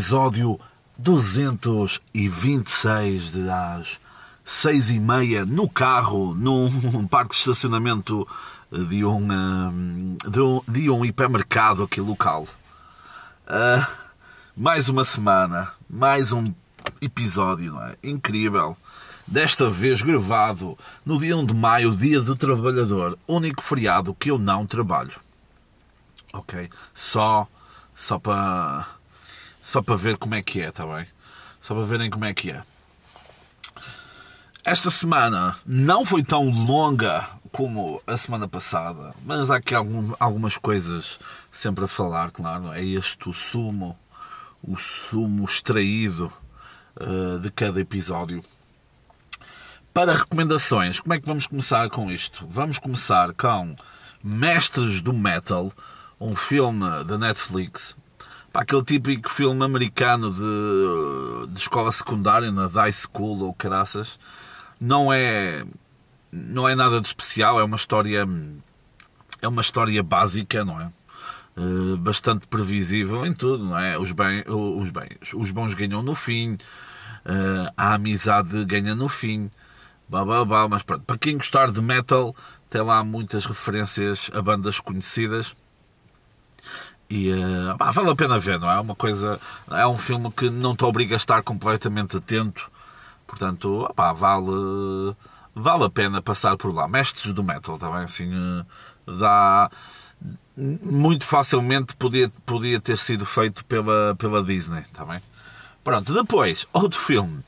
episódio 0.00 0.58
226 0.98 3.32
de 3.32 3.50
às 3.50 3.98
seis 4.42 4.88
e 4.88 4.98
meia 4.98 5.44
no 5.44 5.68
carro, 5.68 6.34
num 6.34 6.70
parque 7.06 7.34
de 7.34 7.40
estacionamento 7.40 8.26
de 8.72 9.04
um, 9.04 10.16
de 10.26 10.40
um, 10.40 10.62
de 10.66 10.88
um 10.88 11.04
hipermercado 11.04 11.82
aqui 11.82 12.00
local. 12.00 12.48
Uh, 13.46 13.86
mais 14.56 14.88
uma 14.88 15.04
semana, 15.04 15.70
mais 15.88 16.32
um 16.32 16.44
episódio, 17.02 17.74
não 17.74 17.84
é? 17.84 17.94
Incrível. 18.02 18.74
Desta 19.26 19.68
vez 19.68 20.00
gravado 20.00 20.78
no 21.04 21.18
dia 21.18 21.36
1 21.36 21.44
de 21.44 21.54
maio, 21.54 21.94
dia 21.94 22.22
do 22.22 22.34
trabalhador, 22.34 23.18
único 23.28 23.62
feriado 23.62 24.14
que 24.14 24.30
eu 24.30 24.38
não 24.38 24.64
trabalho. 24.66 25.20
Ok? 26.32 26.70
Só, 26.94 27.46
só 27.94 28.18
para, 28.18 28.86
só 29.70 29.80
para 29.80 29.94
ver 29.94 30.18
como 30.18 30.34
é 30.34 30.42
que 30.42 30.60
é, 30.60 30.68
está 30.68 30.84
bem? 30.84 31.06
Só 31.60 31.76
para 31.76 31.84
verem 31.84 32.10
como 32.10 32.24
é 32.24 32.34
que 32.34 32.50
é. 32.50 32.60
Esta 34.64 34.90
semana 34.90 35.56
não 35.64 36.04
foi 36.04 36.24
tão 36.24 36.50
longa 36.50 37.24
como 37.52 38.02
a 38.04 38.16
semana 38.16 38.48
passada, 38.48 39.14
mas 39.24 39.48
há 39.48 39.56
aqui 39.58 39.72
algum, 39.72 40.12
algumas 40.18 40.58
coisas 40.58 41.20
sempre 41.52 41.84
a 41.84 41.88
falar, 41.88 42.32
claro. 42.32 42.72
É 42.72 42.82
este 42.82 43.28
o 43.28 43.32
sumo, 43.32 43.96
o 44.60 44.76
sumo 44.76 45.44
extraído 45.44 46.32
uh, 47.00 47.38
de 47.38 47.48
cada 47.52 47.80
episódio. 47.80 48.42
Para 49.94 50.14
recomendações, 50.14 50.98
como 50.98 51.14
é 51.14 51.20
que 51.20 51.28
vamos 51.28 51.46
começar 51.46 51.88
com 51.90 52.10
isto? 52.10 52.44
Vamos 52.50 52.80
começar 52.80 53.32
com 53.34 53.76
Mestres 54.20 55.00
do 55.00 55.12
Metal, 55.12 55.72
um 56.20 56.34
filme 56.34 57.04
da 57.04 57.16
Netflix. 57.16 57.94
Para 58.52 58.62
aquele 58.62 58.82
típico 58.82 59.30
filme 59.30 59.64
americano 59.64 60.32
de, 60.32 61.52
de 61.52 61.58
escola 61.58 61.92
secundária, 61.92 62.50
na 62.50 62.66
high 62.66 62.92
school 62.92 63.40
ou 63.40 63.54
caraças. 63.54 64.18
Não 64.80 65.12
é 65.12 65.64
não 66.32 66.68
é 66.68 66.74
nada 66.74 67.00
de 67.00 67.08
especial, 67.08 67.58
é 67.58 67.64
uma 67.64 67.76
história 67.76 68.26
é 69.42 69.48
uma 69.48 69.62
história 69.62 70.02
básica, 70.02 70.64
não 70.64 70.80
é? 70.80 70.90
Uh, 71.56 71.96
bastante 71.96 72.46
previsível 72.46 73.26
em 73.26 73.32
tudo, 73.32 73.64
não 73.64 73.78
é? 73.78 73.98
Os, 73.98 74.12
bem, 74.12 74.44
os, 74.46 74.90
bens, 74.90 75.34
os 75.34 75.50
bons 75.50 75.74
ganham 75.74 76.02
no 76.02 76.14
fim, 76.14 76.52
uh, 76.54 77.72
a 77.76 77.94
amizade 77.94 78.64
ganha 78.64 78.94
no 78.94 79.08
fim, 79.08 79.50
blá, 80.08 80.24
blá, 80.24 80.44
blá, 80.44 80.68
mas 80.68 80.82
pronto, 80.82 81.04
para 81.04 81.18
quem 81.18 81.36
gostar 81.36 81.70
de 81.70 81.82
metal, 81.82 82.34
tem 82.68 82.82
lá 82.82 83.02
muitas 83.02 83.44
referências 83.44 84.30
a 84.32 84.40
bandas 84.40 84.78
conhecidas 84.78 85.54
e 87.10 87.32
uh, 87.32 87.92
vale 87.92 88.10
a 88.10 88.16
pena 88.16 88.38
ver, 88.38 88.60
não 88.60 88.70
é? 88.70 88.78
Uma 88.78 88.94
coisa, 88.94 89.40
é 89.70 89.86
um 89.86 89.98
filme 89.98 90.30
que 90.30 90.48
não 90.48 90.76
te 90.76 90.84
obriga 90.84 91.16
a 91.16 91.18
estar 91.18 91.42
completamente 91.42 92.16
atento, 92.16 92.70
portanto, 93.26 93.92
bah, 93.96 94.12
vale 94.12 95.16
vale 95.54 95.84
a 95.84 95.90
pena 95.90 96.22
passar 96.22 96.56
por 96.56 96.72
lá. 96.72 96.86
Mestres 96.88 97.32
do 97.32 97.42
metal, 97.42 97.78
também 97.78 97.98
tá 97.98 98.04
assim, 98.04 98.30
eh, 98.32 98.64
dá 99.18 99.70
muito 100.56 101.24
facilmente 101.24 101.96
podia, 101.96 102.30
podia 102.44 102.80
ter 102.80 102.98
sido 102.98 103.24
feito 103.24 103.64
pela, 103.64 104.14
pela 104.16 104.42
Disney, 104.42 104.80
está 104.80 105.04
bem? 105.04 105.20
Pronto, 105.82 106.12
depois, 106.12 106.66
outro 106.72 106.98
filme. 106.98 107.42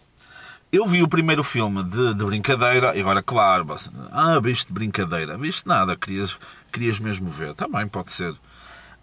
Eu 0.73 0.87
vi 0.87 1.03
o 1.03 1.09
primeiro 1.09 1.45
filme 1.45 1.85
de, 1.85 2.15
de 2.15 2.25
brincadeira, 2.25 2.97
e 2.97 3.01
agora, 3.01 3.23
claro, 3.23 3.67
ah, 4.11 4.41
viste 4.41 4.73
brincadeira, 4.73 5.37
viste 5.37 5.69
nada, 5.69 5.95
querias, 5.95 6.35
querias 6.73 6.99
mesmo 6.99 7.29
ver, 7.29 7.55
também 7.55 7.87
pode 7.87 8.11
ser. 8.11 8.35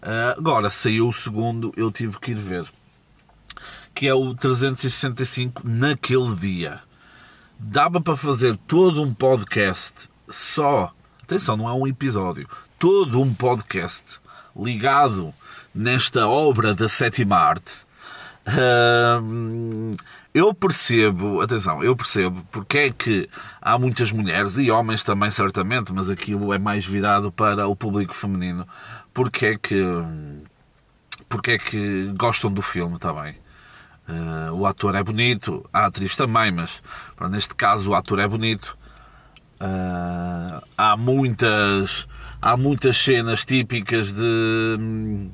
Uh, 0.02 0.38
agora, 0.38 0.70
saiu 0.70 1.08
o 1.08 1.14
segundo, 1.14 1.74
eu 1.76 1.92
tive 1.92 2.20
que 2.20 2.32
ir 2.32 2.38
ver, 2.38 2.66
que 3.94 4.08
é 4.08 4.14
o 4.14 4.34
365 4.34 5.64
naquele 5.66 6.36
dia 6.36 6.82
dava 7.60 8.00
para 8.00 8.16
fazer 8.16 8.56
todo 8.66 9.04
um 9.04 9.14
podcast 9.14 10.10
só. 10.30 10.94
Atenção, 11.22 11.58
não 11.58 11.68
é 11.68 11.74
um 11.74 11.86
episódio. 11.86 12.48
Todo 12.80 13.22
um 13.22 13.34
podcast 13.34 14.20
ligado 14.56 15.34
nesta 15.76 16.28
obra 16.28 16.74
da 16.74 16.88
sétima 16.88 17.36
arte. 17.36 17.74
eu 20.34 20.54
percebo, 20.54 21.42
atenção, 21.42 21.84
eu 21.84 21.96
percebo 21.96 22.44
porque 22.50 22.78
é 22.78 22.90
que 22.90 23.30
há 23.62 23.78
muitas 23.78 24.12
mulheres 24.12 24.58
e 24.58 24.72
homens 24.72 25.04
também, 25.04 25.30
certamente, 25.30 25.92
mas 25.94 26.10
aquilo 26.10 26.54
é 26.54 26.58
mais 26.58 26.86
virado 26.86 27.32
para 27.32 27.68
o 27.68 27.76
público 27.76 28.16
feminino. 28.16 28.66
Porque 29.14 29.46
é 29.48 29.58
que, 29.58 29.84
porque 31.28 31.52
é 31.52 31.58
que 31.58 32.14
gostam 32.18 32.52
do 32.52 32.62
filme 32.62 32.98
também. 32.98 33.36
Uh, 34.08 34.54
o 34.56 34.66
ator 34.66 34.96
é 34.96 35.04
bonito, 35.04 35.64
a 35.72 35.86
atriz 35.86 36.16
também, 36.16 36.52
mas 36.52 36.82
pronto, 37.16 37.32
neste 37.32 37.54
caso 37.54 37.92
o 37.92 37.96
ator 37.96 38.18
é 38.18 38.28
bonito. 38.28 38.76
Uh, 39.62 40.66
há 40.76 40.98
muitas 40.98 42.08
há 42.42 42.58
muitas 42.58 42.98
cenas 42.98 43.46
típicas 43.46 44.14
de 44.14 44.78
hum, 44.80 45.30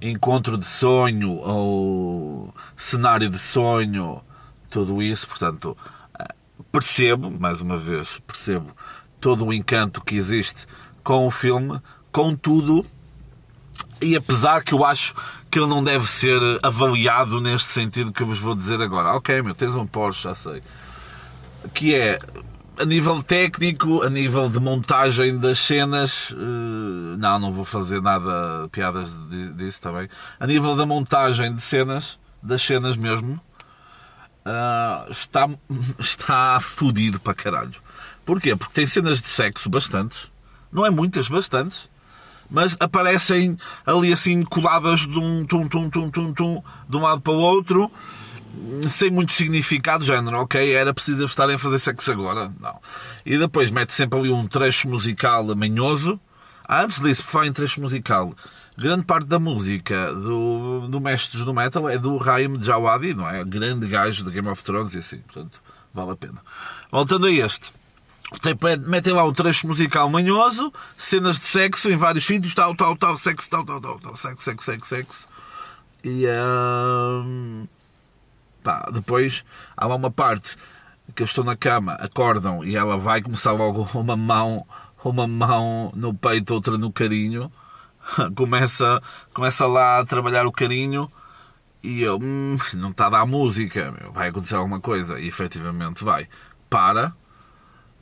encontro 0.00 0.56
de 0.56 0.64
sonho 0.64 1.32
ou 1.32 2.54
cenário 2.76 3.28
de 3.28 3.38
sonho, 3.38 4.22
tudo 4.70 5.02
isso, 5.02 5.28
portanto, 5.28 5.76
uh, 6.18 6.64
percebo, 6.72 7.30
mais 7.30 7.60
uma 7.60 7.76
vez, 7.76 8.18
percebo 8.26 8.74
todo 9.20 9.44
o 9.44 9.52
encanto 9.52 10.00
que 10.02 10.16
existe 10.16 10.66
com 11.02 11.26
o 11.26 11.30
filme, 11.30 11.80
contudo, 12.10 12.86
e 14.00 14.16
apesar 14.16 14.62
que 14.62 14.72
eu 14.72 14.84
acho 14.84 15.14
que 15.50 15.58
ele 15.58 15.68
não 15.68 15.82
deve 15.82 16.06
ser 16.06 16.40
avaliado 16.62 17.40
neste 17.40 17.68
sentido 17.68 18.12
que 18.12 18.22
eu 18.22 18.26
vos 18.26 18.38
vou 18.38 18.54
dizer 18.54 18.80
agora. 18.80 19.14
Ok, 19.14 19.40
meu, 19.42 19.54
tens 19.54 19.74
um 19.74 19.86
Porsche, 19.86 20.24
já 20.24 20.34
sei. 20.34 20.62
Que 21.72 21.94
é, 21.94 22.18
a 22.78 22.84
nível 22.84 23.22
técnico, 23.22 24.02
a 24.02 24.10
nível 24.10 24.48
de 24.48 24.60
montagem 24.60 25.38
das 25.38 25.58
cenas, 25.58 26.32
eh, 26.32 27.16
não, 27.16 27.38
não 27.38 27.52
vou 27.52 27.64
fazer 27.64 28.02
nada 28.02 28.68
piadas 28.70 29.10
disso 29.54 29.80
também. 29.80 30.08
A 30.38 30.46
nível 30.46 30.76
da 30.76 30.84
montagem 30.84 31.54
de 31.54 31.62
cenas, 31.62 32.18
das 32.42 32.62
cenas 32.62 32.96
mesmo, 32.96 33.40
eh, 34.44 35.06
está, 35.10 35.48
está 35.98 36.60
fodido 36.60 37.18
para 37.18 37.34
caralho. 37.34 37.74
Porquê? 38.24 38.54
Porque 38.54 38.74
tem 38.74 38.86
cenas 38.86 39.20
de 39.20 39.28
sexo 39.28 39.70
bastantes, 39.70 40.30
não 40.70 40.84
é 40.84 40.90
muitas, 40.90 41.28
bastantes 41.28 41.88
mas 42.50 42.76
aparecem 42.78 43.56
ali 43.84 44.12
assim 44.12 44.42
coladas 44.42 45.00
de 45.00 45.18
um 45.18 45.44
tum, 45.44 45.68
tum, 45.68 45.90
tum, 45.90 46.10
tum, 46.10 46.32
tum, 46.32 46.62
de 46.88 46.96
um 46.96 47.00
lado 47.00 47.20
para 47.20 47.32
o 47.32 47.38
outro, 47.38 47.90
sem 48.88 49.10
muito 49.10 49.32
significado, 49.32 50.04
género, 50.04 50.40
ok, 50.40 50.72
era 50.72 50.92
preciso 50.94 51.24
estarem 51.24 51.56
a 51.56 51.58
fazer 51.58 51.78
sexo 51.78 52.10
agora, 52.12 52.52
não. 52.60 52.78
E 53.24 53.36
depois 53.36 53.70
mete 53.70 53.92
sempre 53.92 54.18
ali 54.18 54.30
um 54.30 54.46
trecho 54.46 54.88
musical 54.88 55.44
manhoso. 55.54 56.18
Ah, 56.66 56.82
antes 56.82 57.00
disso, 57.00 57.22
por 57.22 57.30
falar 57.30 57.46
em 57.46 57.52
trecho 57.52 57.80
musical, 57.80 58.34
grande 58.76 59.04
parte 59.04 59.26
da 59.26 59.38
música 59.38 60.12
do, 60.12 60.88
do 60.88 61.00
Mestres 61.00 61.44
do 61.44 61.54
Metal 61.54 61.88
é 61.88 61.96
do 61.96 62.16
Raim 62.16 62.54
Djawadi, 62.54 63.14
não 63.14 63.28
é? 63.28 63.44
Grande 63.44 63.86
gajo 63.86 64.24
de 64.24 64.30
Game 64.30 64.48
of 64.48 64.62
Thrones 64.64 64.94
e 64.94 64.98
assim, 64.98 65.18
portanto, 65.18 65.60
vale 65.94 66.12
a 66.12 66.16
pena. 66.16 66.42
Voltando 66.90 67.26
a 67.26 67.30
este. 67.30 67.72
Metem 68.86 69.12
lá 69.12 69.24
um 69.24 69.32
trecho 69.32 69.68
musical 69.68 70.10
manhoso, 70.10 70.72
cenas 70.96 71.36
de 71.36 71.44
sexo 71.44 71.88
em 71.88 71.96
vários 71.96 72.26
sítios, 72.26 72.54
tal, 72.54 72.74
tal, 72.74 72.96
tal, 72.96 73.16
sexo, 73.16 73.48
tal, 73.48 73.64
tal, 73.64 73.80
tal, 73.80 74.00
tal 74.00 74.16
sexo, 74.16 74.42
sexo, 74.42 74.64
sexo, 74.64 74.88
sexo. 74.88 75.28
E 76.02 76.26
hum, 77.24 77.68
pá, 78.64 78.90
depois 78.92 79.44
há 79.76 79.86
lá 79.86 79.94
uma 79.94 80.10
parte 80.10 80.56
que 81.14 81.22
eles 81.22 81.30
estão 81.30 81.44
na 81.44 81.56
cama, 81.56 81.92
acordam 81.94 82.64
e 82.64 82.76
ela 82.76 82.96
vai 82.96 83.22
começar 83.22 83.52
logo 83.52 83.88
uma 83.94 84.16
mão, 84.16 84.66
uma 85.04 85.26
mão 85.28 85.92
no 85.94 86.12
peito, 86.12 86.54
outra 86.54 86.76
no 86.76 86.92
carinho. 86.92 87.50
Começa, 88.36 89.02
começa 89.34 89.66
lá 89.66 89.98
a 89.98 90.06
trabalhar 90.06 90.46
o 90.46 90.52
carinho 90.52 91.10
e 91.82 92.02
eu, 92.02 92.18
hum, 92.22 92.56
não 92.74 92.90
está 92.90 93.06
a 93.06 93.10
dar 93.10 93.26
música, 93.26 93.92
vai 94.12 94.28
acontecer 94.28 94.54
alguma 94.54 94.78
coisa. 94.78 95.18
E 95.18 95.26
efetivamente 95.26 96.04
vai. 96.04 96.28
Para 96.70 97.12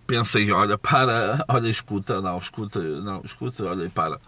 pensei, 0.07 0.51
olha, 0.53 0.79
para, 0.79 1.45
olha, 1.49 1.69
escuta, 1.69 2.21
não, 2.21 2.39
escuta, 2.39 2.81
não, 2.81 3.23
escuta, 3.25 3.65
olha, 3.65 3.85
e 3.85 3.89
para. 3.89 4.21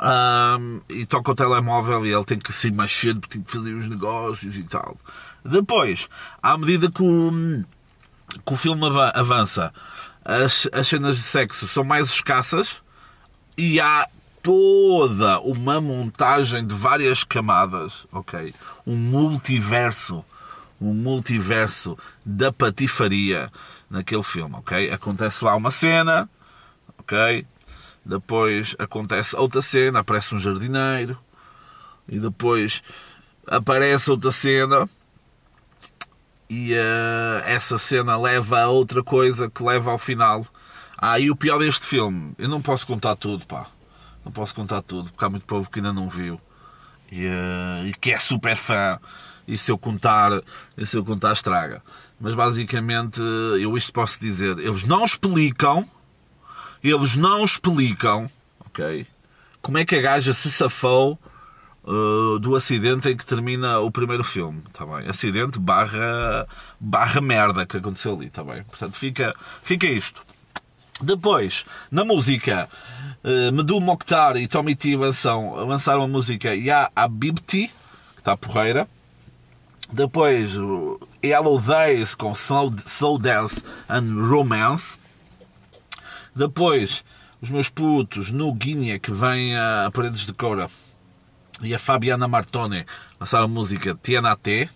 Um, 0.00 0.80
e 0.88 1.04
toca 1.06 1.32
o 1.32 1.34
telemóvel 1.34 2.06
e 2.06 2.12
ele 2.12 2.24
tem 2.24 2.38
que 2.38 2.70
mais 2.70 2.92
cedo 2.92 3.20
porque 3.20 3.38
tem 3.38 3.42
que 3.42 3.50
fazer 3.50 3.74
os 3.74 3.88
negócios 3.88 4.56
e 4.56 4.62
tal. 4.62 4.96
Depois, 5.44 6.08
à 6.40 6.56
medida 6.56 6.90
que 6.90 7.02
o, 7.02 7.64
que 8.46 8.52
o 8.52 8.56
filme 8.56 8.82
avança, 9.14 9.72
as, 10.24 10.68
as 10.72 10.86
cenas 10.86 11.16
de 11.16 11.22
sexo 11.22 11.66
são 11.66 11.82
mais 11.82 12.06
escassas 12.10 12.80
e 13.56 13.80
há 13.80 14.06
toda 14.40 15.40
uma 15.40 15.80
montagem 15.80 16.64
de 16.64 16.74
várias 16.74 17.24
camadas, 17.24 18.06
ok? 18.12 18.54
Um 18.86 18.96
multiverso, 18.96 20.24
um 20.80 20.94
multiverso 20.94 21.98
da 22.24 22.52
patifaria 22.52 23.50
naquele 23.90 24.22
filme, 24.22 24.54
ok? 24.56 24.90
Acontece 24.90 25.44
lá 25.44 25.54
uma 25.56 25.70
cena, 25.70 26.28
ok? 26.98 27.46
Depois 28.04 28.74
acontece 28.78 29.36
outra 29.36 29.60
cena, 29.60 30.00
aparece 30.00 30.34
um 30.34 30.40
jardineiro 30.40 31.18
e 32.08 32.18
depois 32.18 32.82
aparece 33.46 34.10
outra 34.10 34.32
cena 34.32 34.88
e 36.48 36.72
uh, 36.72 37.44
essa 37.44 37.76
cena 37.76 38.16
leva 38.16 38.60
a 38.60 38.68
outra 38.68 39.02
coisa 39.02 39.50
que 39.50 39.62
leva 39.62 39.90
ao 39.90 39.98
final. 39.98 40.46
Ah, 40.96 41.18
e 41.18 41.30
o 41.30 41.36
pior 41.36 41.58
deste 41.58 41.84
filme, 41.84 42.32
eu 42.38 42.48
não 42.48 42.60
posso 42.60 42.86
contar 42.86 43.14
tudo, 43.14 43.46
pá. 43.46 43.66
Não 44.24 44.32
posso 44.32 44.54
contar 44.54 44.82
tudo, 44.82 45.10
porque 45.10 45.24
há 45.24 45.28
muito 45.28 45.46
povo 45.46 45.70
que 45.70 45.78
ainda 45.78 45.92
não 45.92 46.08
viu 46.08 46.40
e, 47.10 47.26
uh, 47.26 47.86
e 47.86 47.94
que 47.94 48.12
é 48.12 48.18
super 48.18 48.56
fã. 48.56 48.98
E 49.46 49.56
se 49.56 49.70
eu 49.70 49.78
contar, 49.78 50.42
e 50.76 50.86
se 50.86 50.96
eu 50.96 51.04
contar, 51.04 51.32
estraga. 51.32 51.82
Mas 52.20 52.34
basicamente, 52.34 53.20
eu 53.60 53.76
isto 53.76 53.92
posso 53.92 54.20
dizer: 54.20 54.58
eles 54.58 54.84
não 54.84 55.04
explicam, 55.04 55.88
eles 56.82 57.16
não 57.16 57.44
explicam, 57.44 58.28
ok? 58.66 59.06
Como 59.62 59.78
é 59.78 59.84
que 59.84 59.96
a 59.96 60.00
gaja 60.00 60.32
se 60.32 60.50
safou 60.50 61.18
uh, 61.84 62.38
do 62.38 62.56
acidente 62.56 63.08
em 63.08 63.16
que 63.16 63.24
termina 63.24 63.78
o 63.80 63.90
primeiro 63.90 64.24
filme, 64.24 64.62
tá 64.72 64.84
bem? 64.84 65.08
Acidente 65.08 65.58
barra, 65.58 66.46
barra 66.78 67.20
merda 67.20 67.66
que 67.66 67.76
aconteceu 67.76 68.14
ali, 68.14 68.30
tá 68.30 68.42
bem? 68.42 68.62
Portanto, 68.64 68.96
fica, 68.96 69.34
fica 69.62 69.86
isto. 69.86 70.22
Depois, 71.00 71.64
na 71.90 72.04
música, 72.04 72.68
uh, 73.22 73.52
Medu 73.52 73.80
Mokhtar 73.80 74.36
e 74.36 74.48
Tommy 74.48 74.74
T 74.74 74.96
lançam, 74.96 75.54
lançaram 75.66 76.02
a 76.02 76.08
música 76.08 76.54
Ya 76.54 76.90
Abibti, 76.94 77.68
que 78.14 78.20
está 78.20 78.36
porreira. 78.36 78.88
Depois, 79.92 80.54
Yellow 81.24 81.60
Days 81.60 82.14
com 82.14 82.32
Slow, 82.32 82.74
Slow 82.86 83.18
Dance 83.18 83.62
and 83.88 84.28
Romance. 84.28 84.98
Depois, 86.34 87.04
os 87.40 87.50
meus 87.50 87.68
putos 87.68 88.30
no 88.30 88.52
Guiné 88.52 88.98
que 88.98 89.12
vem 89.12 89.56
a 89.56 89.90
Paredes 89.92 90.26
de 90.26 90.32
Coura 90.32 90.68
e 91.62 91.74
a 91.74 91.78
Fabiana 91.78 92.28
Martone 92.28 92.86
lançaram 93.18 93.46
a 93.46 93.48
música 93.48 93.94
TNT. 93.94 94.68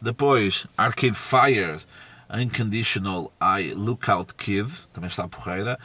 Depois, 0.00 0.66
Arcade 0.76 1.14
Fire, 1.14 1.78
Unconditional 2.32 3.32
I 3.40 3.74
Lookout 3.74 4.34
Kid, 4.34 4.70
também 4.92 5.08
está 5.08 5.24
a 5.24 5.28
porreira. 5.28 5.78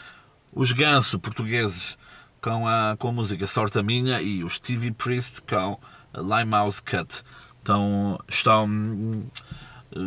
Os 0.53 0.71
Ganso, 0.71 1.19
portugueses, 1.19 1.97
com 2.41 2.67
a, 2.67 2.95
com 2.97 3.09
a 3.09 3.11
música 3.11 3.47
Sorte 3.47 3.79
a 3.79 3.83
Minha. 3.83 4.21
E 4.21 4.43
os 4.43 4.59
TV 4.59 4.91
Priest 4.91 5.41
com 5.41 5.79
Limehouse 6.13 6.81
Cut. 6.81 7.23
Então, 7.61 8.19
estão. 8.29 9.25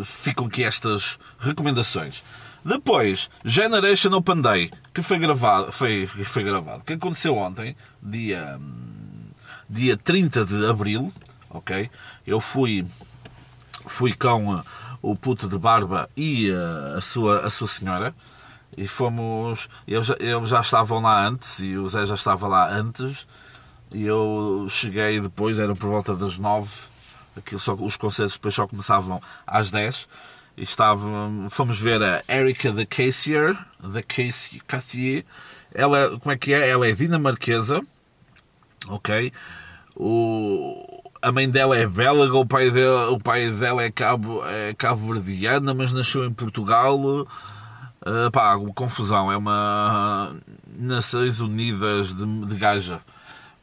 Ficam 0.04 0.46
aqui 0.46 0.64
estas 0.64 1.18
recomendações. 1.38 2.22
Depois, 2.64 3.30
Generation 3.44 4.12
Open 4.14 4.42
Day, 4.42 4.70
que 4.92 5.02
foi 5.02 5.18
gravado, 5.18 5.72
foi, 5.72 6.06
foi 6.06 6.42
gravado, 6.42 6.84
que 6.84 6.92
aconteceu 6.92 7.36
ontem, 7.36 7.74
dia 8.02 8.58
dia 9.68 9.96
30 9.96 10.44
de 10.44 10.66
abril, 10.66 11.12
ok? 11.50 11.90
Eu 12.26 12.40
fui, 12.40 12.86
fui 13.86 14.14
com 14.14 14.54
uh, 14.54 14.64
o 15.02 15.14
puto 15.14 15.48
de 15.48 15.58
barba 15.58 16.08
e 16.16 16.50
uh, 16.50 16.96
a, 16.96 17.00
sua, 17.00 17.40
a 17.40 17.50
sua 17.50 17.68
senhora 17.68 18.14
e 18.76 18.88
fomos. 18.88 19.68
Eles, 19.86 20.08
eles 20.18 20.48
já 20.48 20.60
estavam 20.60 21.00
lá 21.00 21.26
antes 21.26 21.58
e 21.60 21.76
o 21.76 21.88
Zé 21.88 22.06
já 22.06 22.14
estava 22.14 22.48
lá 22.48 22.70
antes 22.70 23.26
e 23.92 24.04
eu 24.04 24.66
cheguei 24.70 25.20
depois, 25.20 25.58
eram 25.58 25.76
por 25.76 25.90
volta 25.90 26.14
das 26.14 26.38
9. 26.38 26.68
Aquilo 27.38 27.60
só, 27.60 27.74
os 27.74 27.96
concertos 27.96 28.34
depois 28.34 28.54
só 28.54 28.66
começavam 28.66 29.20
às 29.46 29.70
10 29.70 30.08
e 30.56 30.62
estava, 30.62 31.08
fomos 31.50 31.80
ver 31.80 32.02
a 32.02 32.22
Erika 32.28 32.72
da 32.72 32.84
Cassier, 32.84 33.56
da 33.80 34.02
Cassier, 34.02 35.24
ela, 35.72 36.18
como 36.18 36.32
é 36.32 36.36
que 36.36 36.52
é? 36.52 36.68
Ela 36.68 36.88
é 36.88 36.92
dinamarquesa, 36.92 37.80
ok? 38.88 39.32
O, 39.94 41.02
a 41.22 41.30
mãe 41.30 41.48
dela 41.48 41.76
é 41.76 41.86
belga, 41.86 42.36
o 42.36 42.46
pai 42.46 42.70
dela, 42.70 43.10
o 43.10 43.18
pai 43.18 43.50
dela 43.50 43.82
é 43.82 43.90
cabo, 43.90 44.44
é 44.46 44.74
cabo-verdiana, 44.74 45.72
mas 45.74 45.92
nasceu 45.92 46.24
em 46.24 46.32
Portugal. 46.32 46.98
Uh, 47.00 48.30
pá, 48.32 48.56
confusão, 48.74 49.30
é 49.30 49.36
uma 49.36 50.34
Nações 50.76 51.40
Unidas 51.40 52.14
de, 52.14 52.46
de 52.46 52.56
gaja. 52.56 53.00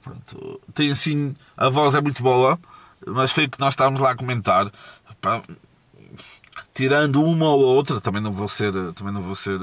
Pronto. 0.03 0.61
Tem 0.73 0.91
assim, 0.91 1.35
a 1.57 1.69
voz 1.69 1.95
é 1.95 2.01
muito 2.01 2.21
boa, 2.21 2.59
mas 3.07 3.31
foi 3.31 3.45
o 3.45 3.49
que 3.49 3.59
nós 3.59 3.73
estávamos 3.73 4.01
lá 4.01 4.11
a 4.11 4.15
comentar. 4.15 4.71
Pá, 5.21 5.41
tirando 6.73 7.23
uma 7.23 7.49
ou 7.49 7.61
outra, 7.61 8.01
também 8.01 8.21
não 8.21 8.31
vou 8.31 8.47
ser, 8.47 8.73
também 8.93 9.13
não 9.13 9.21
vou 9.21 9.35
ser, 9.35 9.59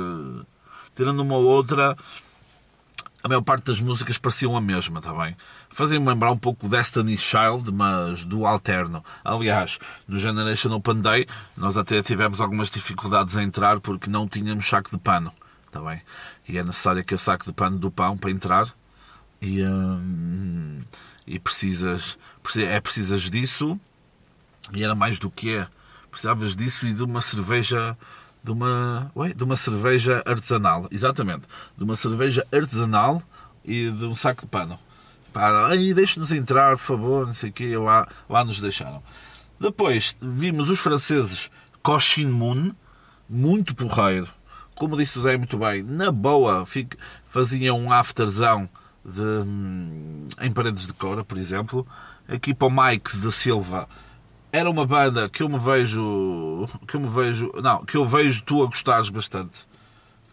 tirando 0.94 1.20
uma 1.20 1.36
ou 1.36 1.44
outra, 1.44 1.96
a 3.22 3.28
maior 3.28 3.42
parte 3.42 3.66
das 3.66 3.80
músicas 3.80 4.18
pareciam 4.18 4.56
a 4.56 4.60
mesma, 4.60 4.98
está 4.98 5.12
bem? 5.14 5.36
Fazem-me 5.70 6.06
lembrar 6.08 6.32
um 6.32 6.36
pouco 6.36 6.68
Destiny 6.68 7.16
Child, 7.16 7.72
mas 7.72 8.24
do 8.24 8.44
alterno. 8.44 9.04
Aliás, 9.24 9.78
no 10.08 10.18
Generation 10.18 10.72
Open 10.72 11.00
Day, 11.00 11.26
nós 11.56 11.76
até 11.76 12.02
tivemos 12.02 12.40
algumas 12.40 12.70
dificuldades 12.70 13.36
a 13.36 13.42
entrar 13.42 13.78
porque 13.80 14.10
não 14.10 14.26
tínhamos 14.26 14.68
saco 14.68 14.90
de 14.90 14.98
pano, 14.98 15.32
está 15.66 15.80
bem? 15.80 16.00
E 16.48 16.58
é 16.58 16.64
necessário 16.64 17.00
aquele 17.00 17.20
saco 17.20 17.44
de 17.44 17.52
pano 17.52 17.78
do 17.78 17.90
pão 17.90 18.16
para 18.16 18.30
entrar. 18.30 18.74
E, 19.40 19.64
hum, 19.64 20.31
e 21.32 21.38
precisas, 21.38 22.18
é 22.56 22.78
precisas 22.78 23.22
disso. 23.22 23.80
E 24.74 24.84
era 24.84 24.94
mais 24.94 25.18
do 25.18 25.30
que 25.30 25.56
é. 25.56 25.66
Precisavas 26.10 26.54
disso 26.54 26.86
e 26.86 26.92
de 26.92 27.02
uma 27.02 27.22
cerveja 27.22 27.96
de 28.44 28.50
uma, 28.50 29.10
ué, 29.16 29.32
de 29.32 29.42
uma 29.42 29.56
cerveja 29.56 30.22
artesanal. 30.26 30.86
Exatamente. 30.90 31.46
De 31.76 31.84
uma 31.84 31.96
cerveja 31.96 32.46
artesanal 32.52 33.22
e 33.64 33.90
de 33.90 34.04
um 34.04 34.14
saco 34.14 34.42
de 34.42 34.48
pano. 34.48 34.78
aí 35.70 35.94
deixe-nos 35.94 36.32
entrar, 36.32 36.76
por 36.76 36.84
favor, 36.84 37.26
não 37.26 37.34
sei 37.34 37.50
o. 37.50 37.84
Lá, 37.84 38.06
lá 38.28 38.44
nos 38.44 38.60
deixaram. 38.60 39.02
Depois 39.58 40.14
vimos 40.20 40.68
os 40.68 40.80
franceses 40.80 41.50
Cochin 41.82 42.26
Moon, 42.26 42.72
muito 43.26 43.74
porreiro. 43.74 44.28
Como 44.74 44.98
disse 44.98 45.18
o 45.18 45.22
Zé 45.22 45.36
muito 45.38 45.56
bem, 45.56 45.82
na 45.82 46.10
boa, 46.10 46.64
faziam 47.24 47.80
um 47.80 47.90
afterzão 47.92 48.68
de, 49.04 49.22
hum, 49.22 50.28
em 50.40 50.52
paredes 50.52 50.86
de 50.86 50.92
cora, 50.92 51.24
por 51.24 51.38
exemplo. 51.38 51.86
Aqui 52.28 52.54
para 52.54 52.68
o 52.68 52.70
Mike 52.70 53.16
da 53.18 53.30
Silva 53.30 53.88
era 54.52 54.68
uma 54.68 54.86
banda 54.86 55.28
que 55.30 55.42
eu 55.42 55.48
me 55.48 55.58
vejo 55.58 56.68
que 56.86 56.94
eu 56.94 57.00
me 57.00 57.08
vejo 57.08 57.50
não 57.62 57.84
que 57.84 57.96
eu 57.96 58.06
vejo 58.06 58.42
tu 58.42 58.62
a 58.62 58.66
gostares 58.66 59.08
bastante 59.08 59.66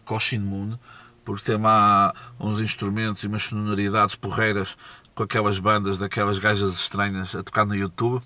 Cochin 0.04 0.40
Moon 0.40 0.78
porque 1.24 1.44
tem 1.44 1.56
lá 1.56 2.14
uns 2.38 2.60
instrumentos 2.60 3.22
e 3.24 3.26
umas 3.26 3.44
sonoridades 3.44 4.16
porreiras 4.16 4.76
com 5.14 5.22
aquelas 5.22 5.58
bandas 5.58 5.96
daquelas 5.96 6.38
gajas 6.38 6.74
estranhas 6.74 7.34
a 7.34 7.42
tocar 7.42 7.64
no 7.64 7.74
YouTube 7.74 8.22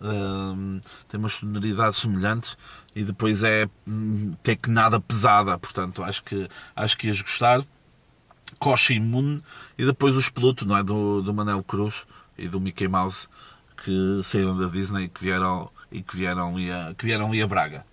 um, 0.00 0.80
tem 1.08 1.18
umas 1.18 1.32
sonoridades 1.32 1.98
semelhantes 1.98 2.56
e 2.94 3.02
depois 3.02 3.42
é 3.42 3.68
hum, 3.88 4.32
tem 4.44 4.56
que 4.56 4.70
nada 4.70 5.00
pesada 5.00 5.58
portanto 5.58 6.04
acho 6.04 6.22
que 6.22 6.48
acho 6.76 6.96
que 6.96 7.08
ias 7.08 7.20
gostar 7.20 7.64
Cochin 8.60 9.00
Moon 9.00 9.40
e 9.76 9.84
depois 9.84 10.16
os 10.16 10.28
Pluto 10.28 10.64
não 10.64 10.76
é 10.76 10.82
do, 10.84 11.22
do 11.22 11.34
Manel 11.34 11.64
Cruz 11.64 12.06
e 12.38 12.46
do 12.46 12.60
Mickey 12.60 12.86
Mouse 12.86 13.26
que 13.82 14.20
saíram 14.22 14.56
da 14.56 14.66
Disney 14.66 15.04
e 15.04 15.08
que 15.08 15.20
vieram, 15.20 15.70
e 15.90 16.02
que 16.02 16.14
vieram, 16.14 16.54
ali, 16.54 16.70
a, 16.70 16.94
que 16.96 17.06
vieram 17.06 17.28
ali 17.28 17.42
a 17.42 17.46
Braga. 17.46 17.84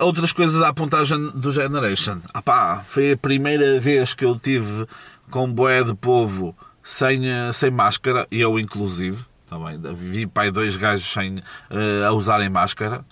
Outras 0.00 0.32
coisas 0.32 0.62
à 0.62 0.68
apontagem 0.68 1.30
do 1.34 1.52
Generation. 1.52 2.18
Ah 2.32 2.82
foi 2.86 3.12
a 3.12 3.16
primeira 3.16 3.78
vez 3.78 4.14
que 4.14 4.24
eu 4.24 4.38
tive 4.38 4.86
com 5.30 5.50
boé 5.50 5.84
de 5.84 5.94
povo 5.94 6.56
sem, 6.82 7.20
sem 7.52 7.70
máscara, 7.70 8.26
e 8.30 8.40
eu 8.40 8.58
inclusive. 8.58 9.22
Também 9.46 9.78
vi 9.94 10.26
pai 10.26 10.50
dois 10.50 10.74
gajos 10.76 11.12
sem, 11.12 11.36
uh, 11.36 12.06
a 12.08 12.12
usarem 12.12 12.48
máscara. 12.48 13.04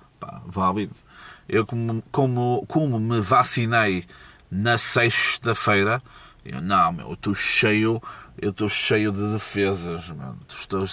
Válido. 0.47 0.95
Eu, 1.47 1.67
como, 1.67 2.03
como, 2.11 2.65
como 2.67 2.99
me 2.99 3.21
vacinei 3.21 4.07
na 4.51 4.79
sexta-feira, 4.79 6.03
eu, 6.45 6.61
não, 6.61 6.93
meu, 6.93 7.09
eu 7.09 7.15
estou 7.15 7.35
cheio 7.35 8.03
eu 8.39 8.51
estou 8.51 8.69
cheio 8.69 9.13
de 9.13 9.33
defesas, 9.33 10.09
mano. 10.09 10.39
Estou, 10.49 10.85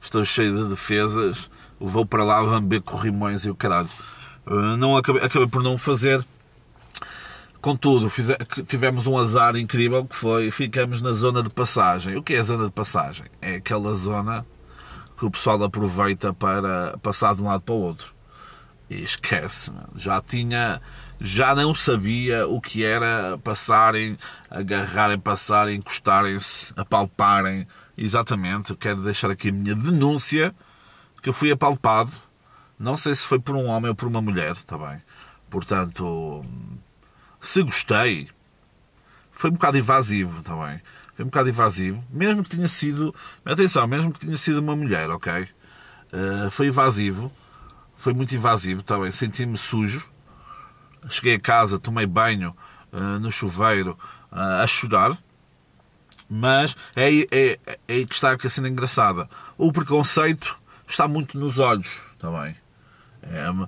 estou 0.00 0.24
cheio 0.24 0.64
de 0.64 0.70
defesas. 0.70 1.50
Vou 1.80 2.04
para 2.04 2.24
lá 2.24 2.40
lamber 2.40 2.82
corrimões 2.82 3.44
e 3.44 3.50
o 3.50 3.54
caralho. 3.54 3.88
Uh, 4.46 4.76
não 4.76 4.96
acabei, 4.96 5.22
acabei 5.22 5.48
por 5.48 5.62
não 5.62 5.78
fazer. 5.78 6.24
Contudo, 7.60 8.12
tivemos 8.66 9.06
um 9.06 9.16
azar 9.16 9.56
incrível 9.56 10.04
que 10.04 10.14
foi 10.14 10.50
ficamos 10.50 11.00
na 11.00 11.12
zona 11.12 11.42
de 11.42 11.48
passagem. 11.48 12.14
O 12.16 12.22
que 12.22 12.34
é 12.34 12.38
a 12.38 12.42
zona 12.42 12.66
de 12.66 12.72
passagem? 12.72 13.24
É 13.40 13.56
aquela 13.56 13.94
zona 13.94 14.44
que 15.16 15.24
o 15.24 15.30
pessoal 15.30 15.62
aproveita 15.62 16.34
para 16.34 16.98
passar 16.98 17.34
de 17.34 17.42
um 17.42 17.46
lado 17.46 17.62
para 17.62 17.74
o 17.74 17.78
outro. 17.78 18.14
E 18.90 19.02
esquece, 19.02 19.72
já 19.96 20.20
tinha 20.20 20.80
já 21.20 21.54
não 21.54 21.74
sabia 21.74 22.46
o 22.46 22.60
que 22.60 22.84
era 22.84 23.38
passarem, 23.38 24.18
agarrarem, 24.50 25.18
passarem, 25.18 25.76
encostarem-se, 25.76 26.72
apalparem. 26.76 27.66
Exatamente, 27.96 28.74
quero 28.74 29.02
deixar 29.02 29.30
aqui 29.30 29.48
a 29.50 29.52
minha 29.52 29.74
denúncia 29.74 30.54
que 31.22 31.28
eu 31.28 31.32
fui 31.32 31.50
apalpado. 31.50 32.12
Não 32.78 32.96
sei 32.96 33.14
se 33.14 33.26
foi 33.26 33.38
por 33.38 33.54
um 33.54 33.66
homem 33.66 33.88
ou 33.88 33.94
por 33.94 34.08
uma 34.08 34.20
mulher, 34.20 34.52
está 34.52 34.76
bem? 34.76 35.00
Portanto, 35.48 36.44
se 37.40 37.62
gostei, 37.62 38.28
foi 39.30 39.50
um 39.50 39.54
bocado 39.54 39.78
invasivo, 39.78 40.40
está 40.40 40.54
bem? 40.56 40.80
Foi 41.14 41.24
um 41.24 41.28
bocado 41.28 41.48
invasivo, 41.48 42.02
mesmo 42.10 42.42
que 42.42 42.50
tinha 42.50 42.66
sido, 42.66 43.14
atenção, 43.44 43.86
mesmo 43.86 44.12
que 44.12 44.20
tinha 44.20 44.36
sido 44.36 44.58
uma 44.58 44.74
mulher, 44.74 45.08
ok? 45.10 45.48
Uh, 46.12 46.50
foi 46.50 46.66
invasivo, 46.66 47.30
foi 47.96 48.12
muito 48.12 48.34
invasivo 48.34 48.82
também. 48.82 49.12
Senti-me 49.12 49.56
sujo. 49.56 50.13
Cheguei 51.08 51.34
a 51.34 51.40
casa, 51.40 51.78
tomei 51.78 52.06
banho 52.06 52.56
uh, 52.92 53.18
no 53.20 53.30
chuveiro 53.30 53.98
uh, 54.32 54.62
a 54.62 54.66
chorar. 54.66 55.16
Mas 56.28 56.74
é, 56.96 57.10
é, 57.30 57.58
é 57.66 57.78
aí 57.88 58.06
que 58.06 58.14
está 58.14 58.32
a 58.32 58.50
cena 58.50 58.68
engraçada. 58.68 59.28
O 59.58 59.72
preconceito 59.72 60.58
está 60.88 61.06
muito 61.06 61.38
nos 61.38 61.58
olhos 61.58 62.00
também. 62.18 62.56
É, 63.22 63.50
uh, 63.50 63.64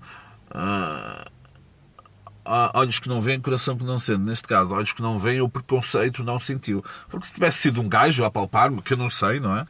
olhos 2.75 2.99
que 2.99 3.09
não 3.09 3.21
veem, 3.21 3.41
coração 3.41 3.77
que 3.77 3.85
não 3.85 3.99
sente. 3.99 4.21
Neste 4.21 4.47
caso, 4.47 4.75
olhos 4.75 4.93
que 4.93 5.03
não 5.03 5.19
veem, 5.19 5.41
o 5.41 5.49
preconceito 5.49 6.25
não 6.25 6.41
sentiu. 6.41 6.85
Porque 7.09 7.27
se 7.27 7.33
tivesse 7.33 7.59
sido 7.59 7.81
um 7.81 7.89
gajo 7.89 8.25
a 8.25 8.31
palpar-me, 8.31 8.83
que 8.83 8.93
eu 8.93 8.97
não 8.97 9.11
sei, 9.11 9.41
não 9.41 9.57
é? 9.57 9.67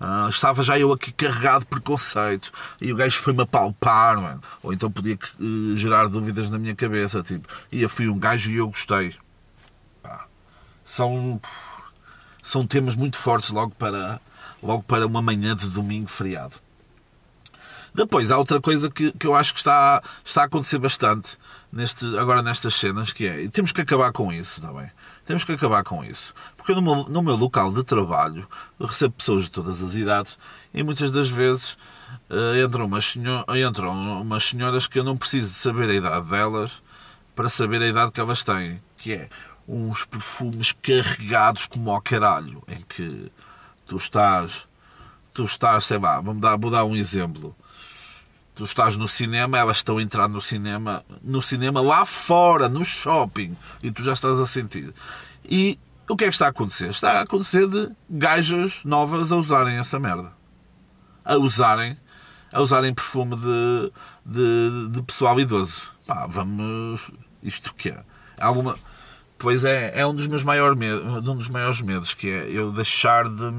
Uh, 0.00 0.30
estava 0.30 0.62
já 0.62 0.78
eu 0.78 0.92
aqui 0.94 1.12
carregado 1.12 1.60
de 1.60 1.66
preconceito 1.66 2.50
e 2.80 2.90
o 2.90 2.96
gajo 2.96 3.18
foi-me 3.18 3.42
a 3.42 3.46
palpar, 3.46 4.18
mano. 4.18 4.42
ou 4.62 4.72
então 4.72 4.90
podia 4.90 5.18
uh, 5.38 5.76
gerar 5.76 6.08
dúvidas 6.08 6.48
na 6.48 6.58
minha 6.58 6.74
cabeça. 6.74 7.22
Tipo, 7.22 7.46
e 7.70 7.82
eu 7.82 7.88
fui 7.88 8.08
um 8.08 8.18
gajo 8.18 8.50
e 8.50 8.56
eu 8.56 8.68
gostei. 8.68 9.14
São, 10.82 11.40
são 12.42 12.66
temas 12.66 12.96
muito 12.96 13.18
fortes 13.18 13.50
logo 13.50 13.72
para, 13.78 14.20
logo 14.62 14.82
para 14.82 15.06
uma 15.06 15.20
manhã 15.20 15.54
de 15.54 15.68
domingo 15.68 16.08
feriado. 16.08 16.56
Depois, 17.94 18.30
há 18.30 18.38
outra 18.38 18.60
coisa 18.60 18.88
que, 18.88 19.12
que 19.12 19.26
eu 19.26 19.34
acho 19.34 19.52
que 19.52 19.60
está, 19.60 20.02
está 20.24 20.42
a 20.42 20.44
acontecer 20.46 20.78
bastante 20.78 21.36
neste, 21.72 22.06
agora 22.18 22.42
nestas 22.42 22.74
cenas, 22.74 23.12
que 23.12 23.26
é, 23.26 23.48
temos 23.48 23.72
que 23.72 23.80
acabar 23.80 24.12
com 24.12 24.32
isso 24.32 24.60
também. 24.60 24.86
Tá 24.86 24.92
temos 25.30 25.44
que 25.44 25.52
acabar 25.52 25.84
com 25.84 26.02
isso. 26.02 26.34
Porque 26.56 26.74
no 26.74 26.82
meu, 26.82 27.04
no 27.04 27.22
meu 27.22 27.36
local 27.36 27.72
de 27.72 27.84
trabalho 27.84 28.48
recebo 28.80 29.14
pessoas 29.14 29.44
de 29.44 29.50
todas 29.52 29.80
as 29.80 29.94
idades 29.94 30.36
e 30.74 30.82
muitas 30.82 31.12
das 31.12 31.28
vezes 31.28 31.74
uh, 32.28 32.66
entram, 32.66 32.86
umas 32.86 33.12
senhor, 33.12 33.44
entram 33.56 34.20
umas 34.20 34.42
senhoras 34.42 34.88
que 34.88 34.98
eu 34.98 35.04
não 35.04 35.16
preciso 35.16 35.52
de 35.52 35.56
saber 35.56 35.88
a 35.88 35.94
idade 35.94 36.28
delas 36.28 36.82
para 37.32 37.48
saber 37.48 37.80
a 37.80 37.86
idade 37.86 38.10
que 38.10 38.20
elas 38.20 38.42
têm. 38.42 38.82
Que 38.96 39.12
é 39.12 39.28
uns 39.68 40.04
perfumes 40.04 40.72
carregados 40.72 41.64
como 41.64 41.92
ao 41.92 42.02
caralho, 42.02 42.60
em 42.66 42.82
que 42.82 43.30
tu 43.86 43.98
estás, 43.98 44.66
tu 45.32 45.44
estás, 45.44 45.84
sei 45.84 45.98
lá, 45.98 46.20
vamos 46.20 46.42
dar, 46.42 46.56
vou 46.56 46.72
dar 46.72 46.84
um 46.84 46.96
exemplo 46.96 47.54
tu 48.60 48.64
estás 48.64 48.94
no 48.94 49.08
cinema, 49.08 49.56
elas 49.56 49.78
estão 49.78 49.96
a 49.96 50.02
entrar 50.02 50.28
no 50.28 50.38
cinema, 50.38 51.02
no 51.22 51.40
cinema 51.40 51.80
lá 51.80 52.04
fora, 52.04 52.68
no 52.68 52.84
shopping, 52.84 53.56
e 53.82 53.90
tu 53.90 54.04
já 54.04 54.12
estás 54.12 54.38
a 54.38 54.44
sentir. 54.44 54.92
E 55.42 55.78
o 56.06 56.14
que 56.14 56.24
é 56.24 56.28
que 56.28 56.34
está 56.34 56.44
a 56.44 56.50
acontecer? 56.50 56.90
Está 56.90 57.12
a 57.12 57.22
acontecer 57.22 57.66
de 57.66 57.90
gajas 58.10 58.82
novas 58.84 59.32
a 59.32 59.36
usarem 59.36 59.78
essa 59.78 59.98
merda. 59.98 60.30
A 61.24 61.36
usarem, 61.38 61.96
a 62.52 62.60
usarem 62.60 62.92
perfume 62.92 63.34
de, 63.34 63.92
de, 64.26 64.88
de 64.90 65.02
pessoal 65.04 65.40
idoso. 65.40 65.84
Pá, 66.06 66.26
vamos. 66.26 67.10
Isto 67.42 67.74
que 67.74 67.88
é? 67.88 68.04
Alguma. 68.38 68.78
Pois 69.38 69.64
é, 69.64 69.98
é 69.98 70.06
um 70.06 70.14
dos 70.14 70.26
meus 70.26 70.44
maiores 70.44 70.78
medos, 70.78 71.02
um 71.02 71.36
dos 71.36 71.48
maiores 71.48 71.80
medos, 71.80 72.12
que 72.12 72.28
é 72.28 72.50
eu 72.50 72.70
deixar 72.72 73.26
de 73.26 73.50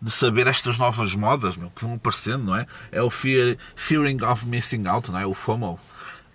de 0.00 0.10
saber 0.10 0.46
estas 0.46 0.78
novas 0.78 1.14
modas 1.14 1.56
meu, 1.56 1.70
que 1.70 1.84
vão 1.84 1.94
aparecendo, 1.94 2.44
não 2.44 2.56
é? 2.56 2.66
É 2.92 3.02
o 3.02 3.10
fear, 3.10 3.56
Fearing 3.74 4.22
of 4.22 4.46
Missing 4.46 4.86
Out, 4.86 5.10
não 5.10 5.18
é? 5.18 5.26
O 5.26 5.34
FOMO. 5.34 5.78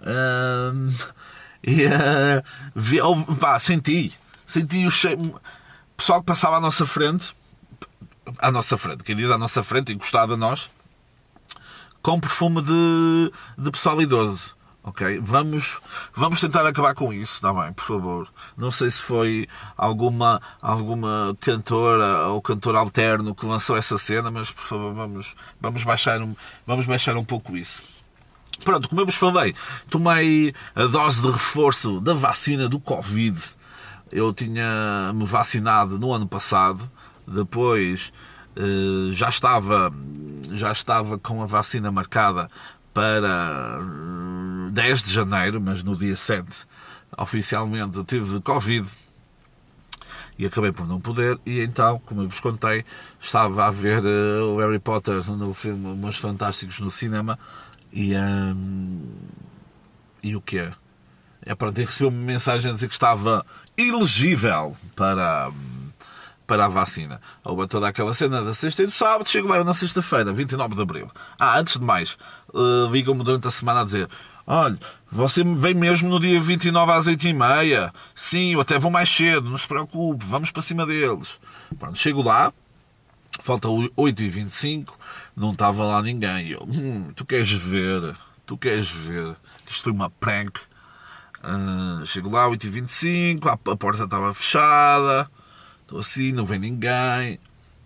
Um, 0.02 0.94
e 1.64 1.86
uh, 1.86 2.44
vi, 2.76 3.00
pá, 3.40 3.58
senti, 3.60 4.14
senti 4.46 4.86
o 4.86 4.92
cheiro. 4.92 5.40
Pessoal 5.96 6.20
que 6.20 6.26
passava 6.26 6.58
à 6.58 6.60
nossa 6.60 6.86
frente, 6.86 7.34
à 8.40 8.52
nossa 8.52 8.78
frente, 8.78 9.04
quem 9.04 9.16
diz 9.16 9.30
à 9.30 9.38
nossa 9.38 9.64
frente, 9.64 9.94
encostado 9.94 10.34
a 10.34 10.38
nós, 10.38 10.70
com 12.02 12.20
perfume 12.20 12.62
de, 12.62 13.32
de 13.58 13.72
pessoal 13.72 14.02
idoso. 14.02 14.56
Ok? 14.84 15.20
Vamos, 15.22 15.80
vamos 16.14 16.42
tentar 16.42 16.66
acabar 16.66 16.94
com 16.94 17.14
isso, 17.14 17.36
está 17.36 17.54
bem, 17.54 17.72
por 17.72 17.86
favor. 17.86 18.28
Não 18.58 18.70
sei 18.70 18.92
se 18.92 19.02
foi 19.02 19.48
alguma, 19.78 20.42
alguma 20.62 21.36
cantora 21.40 22.28
ou 22.28 22.42
cantor 22.42 22.76
alterno 22.76 23.34
que 23.34 23.46
lançou 23.46 23.78
essa 23.78 23.98
cena, 23.98 24.30
mas 24.30 24.52
por 24.52 24.62
favor, 24.62 24.94
vamos, 24.94 25.34
vamos, 25.62 25.84
baixar, 25.84 26.22
um, 26.22 26.36
vamos 26.68 26.86
baixar 26.86 27.16
um 27.16 27.24
pouco 27.24 27.56
isso. 27.56 27.82
Pronto, 28.66 28.90
como 28.90 29.00
eu 29.02 29.06
vos 29.06 29.16
falei, 29.16 29.56
tomei 29.90 30.54
a 30.76 30.86
dose 30.86 31.22
de 31.22 31.32
reforço 31.32 32.02
da 32.02 32.14
vacina 32.14 32.68
do 32.68 32.80
Covid. 32.80 33.42
Eu 34.12 34.34
tinha-me 34.34 35.26
vacinado 35.26 35.98
no 35.98 36.14
ano 36.14 36.28
passado, 36.28 36.92
depois 37.26 38.12
eh, 38.56 39.12
já 39.12 39.30
estava 39.30 39.92
já 40.52 40.72
estava 40.72 41.18
com 41.18 41.42
a 41.42 41.46
vacina 41.46 41.92
marcada 41.92 42.50
para 42.94 43.80
10 44.74 45.02
hum, 45.02 45.06
de 45.06 45.14
janeiro, 45.14 45.62
mas 45.62 45.84
no 45.84 45.96
dia 45.96 46.16
7 46.16 46.68
oficialmente 47.18 48.04
tive 48.06 48.42
Covid 48.42 48.88
e 50.38 50.46
acabei 50.46 50.72
por 50.72 50.88
não 50.88 51.00
poder. 51.00 51.40
E 51.46 51.62
então, 51.62 52.00
como 52.06 52.22
eu 52.22 52.30
vos 52.30 52.40
contei, 52.40 52.84
estava 53.22 53.66
a 53.66 53.72
ver 53.72 54.04
uh, 54.04 54.56
o 54.56 54.60
Harry 54.60 54.80
Potter 54.80 55.24
no 55.32 55.54
filme 55.54 55.96
Meus 55.96 56.18
Fantásticos 56.18 56.80
no 56.80 56.92
cinema 56.92 57.38
e. 57.92 58.16
Um, 58.16 59.02
e 60.22 60.36
o 60.36 60.42
que 60.42 60.58
é? 60.58 60.72
É 61.46 61.54
para 61.54 61.74
ter 61.74 61.88
uma 62.02 62.12
mensagem 62.12 62.72
a 62.72 62.74
dizer 62.74 62.88
que 62.88 62.94
estava 62.94 63.46
elegível 63.78 64.76
para. 64.96 65.50
Um, 65.50 65.84
para 66.46 66.66
a 66.66 66.68
vacina. 66.68 67.22
Houve 67.44 67.68
toda 67.68 67.88
aquela 67.88 68.14
cena 68.14 68.42
da 68.42 68.54
sexta 68.54 68.84
e 68.84 68.86
do 68.86 68.92
sábado, 68.92 69.28
chego 69.30 69.48
lá 69.48 69.64
na 69.64 69.74
sexta-feira, 69.74 70.34
29 70.34 70.76
de 70.76 70.82
abril. 70.82 71.12
Ah, 71.40 71.58
antes 71.58 71.80
de 71.80 71.86
mais, 71.86 72.18
uh, 72.54 72.92
ligam-me 72.92 73.24
durante 73.24 73.48
a 73.48 73.52
semana 73.52 73.82
a 73.82 73.86
dizer: 73.86 74.10
Olha, 74.46 74.78
você 75.12 75.44
vem 75.44 75.74
mesmo 75.74 76.10
no 76.10 76.20
dia 76.20 76.40
29 76.40 76.92
às 76.92 77.08
8h30. 77.08 77.94
Sim, 78.14 78.54
eu 78.54 78.62
até 78.62 78.78
vou 78.78 78.92
mais 78.92 79.10
cedo, 79.10 79.50
não 79.50 79.58
se 79.58 79.68
preocupe, 79.68 80.26
vamos 80.26 80.52
para 80.52 80.62
cima 80.62 80.86
deles. 80.86 81.40
Pronto, 81.80 81.98
chego 81.98 82.22
lá, 82.22 82.52
falta 83.42 83.68
8h25, 83.68 84.90
não 85.36 85.52
estava 85.52 85.86
lá 85.86 86.02
ninguém. 86.02 86.50
Eu, 86.50 86.64
hum, 86.64 87.12
tu 87.16 87.26
queres 87.26 87.52
ver, 87.52 88.16
tu 88.46 88.58
queres 88.58 88.90
ver 88.90 89.36
isto 89.74 89.84
foi 89.84 89.92
uma 89.92 90.10
prank. 90.10 90.60
Uh, 91.44 92.06
chego 92.06 92.30
lá, 92.30 92.48
8h25, 92.48 93.48
a, 93.48 93.72
a 93.72 93.76
porta 93.76 94.04
estava 94.04 94.34
fechada. 94.34 95.30
Estou 95.82 96.00
assim, 96.00 96.32
não 96.32 96.46
vem 96.46 96.60
ninguém. 96.60 97.40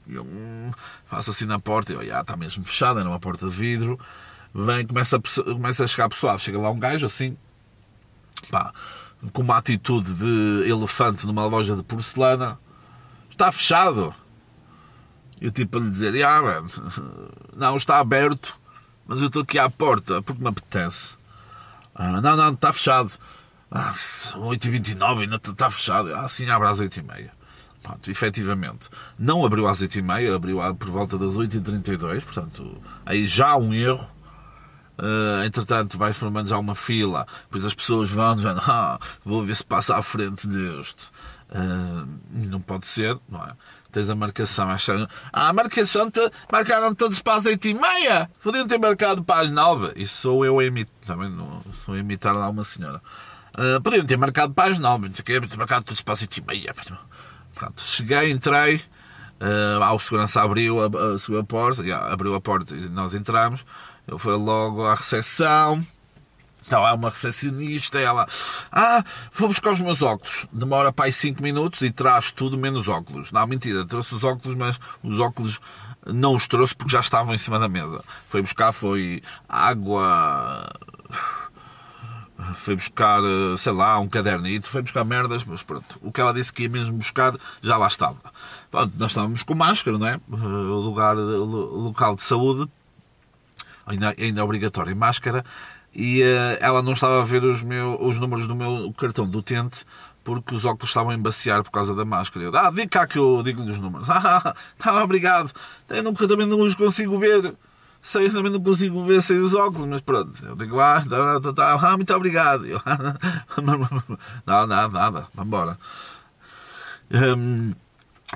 Eu 0.08 0.24
hum, 0.24 0.72
faço 1.06 1.32
assim 1.32 1.46
na 1.46 1.60
porta. 1.60 1.94
Eu, 1.94 2.06
já 2.06 2.22
está 2.22 2.36
mesmo 2.36 2.64
fechada, 2.66 3.00
era 3.00 3.10
uma 3.10 3.20
porta 3.20 3.48
de 3.48 3.56
vidro. 3.56 4.00
Vem, 4.54 4.86
começa 4.86 5.18
a, 5.18 5.44
começa 5.44 5.84
a 5.84 5.88
chegar 5.88 6.10
pessoal. 6.10 6.40
Chega 6.40 6.60
lá 6.60 6.70
um 6.70 6.80
gajo 6.80 7.06
assim, 7.06 7.38
pá, 8.50 8.74
com 9.34 9.42
uma 9.42 9.58
atitude 9.58 10.14
de 10.14 10.70
elefante 10.70 11.26
numa 11.26 11.46
loja 11.46 11.76
de 11.76 11.84
porcelana. 11.84 12.60
Está 13.30 13.52
fechado. 13.52 14.14
E 15.40 15.48
o 15.48 15.52
tipo 15.52 15.78
a 15.78 15.82
lhe 15.82 15.90
dizer: 15.90 16.24
ah, 16.24 16.42
man, 16.42 16.66
não, 17.56 17.78
está 17.78 18.00
aberto, 18.00 18.60
mas 19.06 19.22
eu 19.22 19.28
estou 19.28 19.44
aqui 19.44 19.60
à 19.60 19.70
porta 19.70 20.22
porque 20.22 20.42
me 20.42 20.50
apetece. 20.50 21.10
Ah, 21.94 22.22
não, 22.22 22.36
não, 22.36 22.54
está 22.54 22.74
fechado. 22.74 23.14
Ah, 23.70 23.94
8h29 24.34 25.22
ainda 25.22 25.36
está 25.36 25.70
fechado. 25.70 26.14
Ah, 26.16 26.28
sim, 26.30 26.50
abre 26.50 26.68
às 26.68 26.80
8h30. 26.80 27.30
Pronto, 27.84 28.12
efetivamente, 28.12 28.90
não 29.18 29.46
abriu 29.46 29.68
às 29.68 29.82
8h30, 29.82 30.36
abriu 30.36 30.60
por 30.76 30.90
volta 30.90 31.18
das 31.18 31.36
8h32, 31.36 32.22
portanto, 32.22 32.82
aí 33.06 33.26
já 33.26 33.50
há 33.50 33.58
um 33.58 33.74
erro. 33.74 34.17
Uh, 34.98 35.46
entretanto, 35.46 35.98
vai 35.98 36.12
formando 36.12 36.50
já 36.50 36.58
uma 36.58 36.74
fila, 36.74 37.28
depois 37.44 37.64
as 37.64 37.76
pessoas 37.76 38.10
vão 38.10 38.40
já, 38.40 38.58
ah, 38.68 39.00
vou 39.24 39.44
ver 39.44 39.56
se 39.56 39.64
passa 39.64 39.96
à 39.96 40.02
frente 40.02 40.48
deste. 40.48 41.06
Uh, 41.50 42.08
não 42.32 42.60
pode 42.60 42.88
ser, 42.88 43.18
não 43.30 43.44
é? 43.44 43.54
Tens 43.92 44.10
a 44.10 44.16
marcação, 44.16 44.70
achando, 44.70 45.08
ah, 45.32 45.50
a 45.50 45.54
marcação, 45.54 46.10
te, 46.10 46.20
marcaram 46.52 46.96
todos 46.96 47.22
para 47.22 47.36
as 47.36 47.46
8h30, 47.46 48.28
podiam 48.44 48.68
ter 48.68 48.80
marcado 48.80 49.24
para 49.24 49.42
as 49.42 49.52
9 49.52 49.94
Isso 49.96 50.22
sou 50.22 50.44
eu 50.44 50.60
a 50.60 50.66
imitar, 50.66 50.94
também 51.06 51.30
não 51.30 51.62
sou 51.86 51.94
a 51.94 52.00
imitar 52.00 52.36
lá 52.36 52.50
uma 52.50 52.64
senhora. 52.64 53.02
Uh, 53.54 53.80
podiam 53.82 54.06
ter 54.06 54.18
marcado 54.18 54.54
para 54.54 54.72
as 54.72 54.80
9 54.80 55.10
não 55.10 55.16
sei 55.16 55.22
o 55.22 55.26
quê, 55.42 55.56
marcado 55.58 55.86
todos 55.86 56.02
para 56.02 56.14
as 56.16 56.24
8h30. 56.24 56.98
Pronto, 57.54 57.82
cheguei, 57.82 58.32
entrei, 58.32 58.82
uh, 59.42 59.84
ao 59.84 60.00
segurança 60.00 60.42
abriu 60.42 60.82
a, 60.82 60.86
a, 60.86 61.40
a 61.40 61.44
porta, 61.44 61.82
yeah, 61.82 62.12
abriu 62.12 62.36
a 62.36 62.42
porta 62.42 62.76
e 62.76 62.90
nós 62.90 63.14
entramos. 63.14 63.64
Eu 64.08 64.18
fui 64.18 64.34
logo 64.34 64.84
à 64.86 64.96
recepção. 64.96 65.86
Está 66.62 66.80
lá 66.80 66.94
uma 66.94 67.10
recepcionista, 67.10 67.98
ela, 67.98 68.28
ah, 68.74 69.02
vou 69.32 69.48
buscar 69.48 69.72
os 69.72 69.80
meus 69.80 70.02
óculos. 70.02 70.48
Demora 70.52 70.92
para 70.92 71.06
aí 71.06 71.14
5 71.14 71.42
minutos 71.42 71.82
e 71.82 71.90
traz 71.90 72.30
tudo 72.30 72.58
menos 72.58 72.90
óculos. 72.90 73.32
Não, 73.32 73.48
mentira, 73.48 73.86
trouxe 73.86 74.14
os 74.14 74.26
óculos, 74.26 74.58
mas 74.58 74.78
os 75.02 75.18
óculos 75.18 75.62
não 76.06 76.36
os 76.36 76.46
trouxe 76.46 76.76
porque 76.76 76.92
já 76.92 77.00
estavam 77.00 77.34
em 77.34 77.38
cima 77.38 77.58
da 77.58 77.70
mesa. 77.70 78.04
Foi 78.28 78.42
buscar, 78.42 78.74
foi 78.74 79.22
água, 79.48 80.70
foi 82.56 82.76
buscar, 82.76 83.22
sei 83.58 83.72
lá, 83.72 83.98
um 84.00 84.10
cadernito, 84.10 84.70
foi 84.70 84.82
buscar 84.82 85.06
merdas, 85.06 85.46
mas 85.46 85.64
pronto, 85.64 85.98
o 86.02 86.12
que 86.12 86.20
ela 86.20 86.34
disse 86.34 86.52
que 86.52 86.64
ia 86.64 86.70
mesmo 86.70 86.98
buscar 86.98 87.34
já 87.62 87.78
lá 87.78 87.88
estava. 87.88 88.18
Pronto, 88.70 88.94
nós 88.98 89.12
estávamos 89.12 89.42
com 89.44 89.56
máscara, 89.56 89.98
não 89.98 90.08
é? 90.08 90.20
O 90.30 90.80
lugar, 90.80 91.16
local 91.16 92.14
de 92.14 92.24
saúde 92.24 92.70
ainda, 93.88 94.14
ainda 94.18 94.44
obrigatório 94.44 94.96
máscara, 94.96 95.44
e 95.96 96.22
uh, 96.22 96.58
ela 96.60 96.84
não 96.84 96.94
estava 96.94 97.22
a 97.22 97.26
ver 97.26 97.44
os, 97.44 97.64
meu, 97.64 97.98
os 98.00 98.20
números 98.20 98.48
do 98.48 98.56
meu 98.56 98.94
cartão 98.94 99.28
do 99.28 99.40
utente 99.40 99.86
porque 100.28 100.54
os 100.54 100.66
óculos 100.66 100.90
estavam 100.90 101.12
a 101.12 101.16
embaciar 101.16 101.64
por 101.64 101.72
causa 101.72 101.96
da 101.96 102.04
máscara. 102.04 102.46
Eu, 102.46 102.58
ah, 102.58 102.70
diga 102.70 102.90
cá 102.90 103.08
que 103.08 103.18
eu 103.18 103.42
digo-lhe 103.42 103.72
os 103.72 103.80
números. 103.80 104.10
Ah, 104.12 104.54
tá, 104.78 105.02
obrigado. 105.02 105.50
Eu 105.88 106.04
não, 106.04 106.14
também 106.14 106.46
não 106.46 106.60
os 106.60 106.76
consigo 106.76 107.18
ver. 107.18 107.56
Sei, 108.02 108.30
também 108.30 108.52
não 108.52 108.60
consigo 108.60 109.06
ver 109.06 109.22
sem 109.22 109.40
os 109.40 109.56
óculos, 109.56 109.88
mas 109.88 110.02
pronto. 110.02 110.34
Eu 110.46 110.54
digo, 110.58 110.82
ah, 110.82 111.02
tá, 111.10 111.40
tá, 111.40 111.54
tá, 111.54 111.80
ah 111.82 111.96
muito 111.96 112.14
obrigado. 112.14 112.66
Eu, 112.66 112.82
não, 113.64 113.88
nada, 114.46 114.90
nada, 114.90 115.28
vamos 115.34 115.48
embora. 115.48 115.80
Um, 117.10 117.74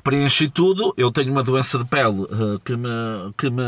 preenchi 0.02 0.50
tudo. 0.50 0.94
Eu 0.96 1.12
tenho 1.12 1.30
uma 1.30 1.44
doença 1.44 1.78
de 1.78 1.84
pele 1.84 2.22
uh, 2.22 2.58
que 2.64 2.78
me. 2.78 2.88
Que 3.38 3.50
me 3.50 3.64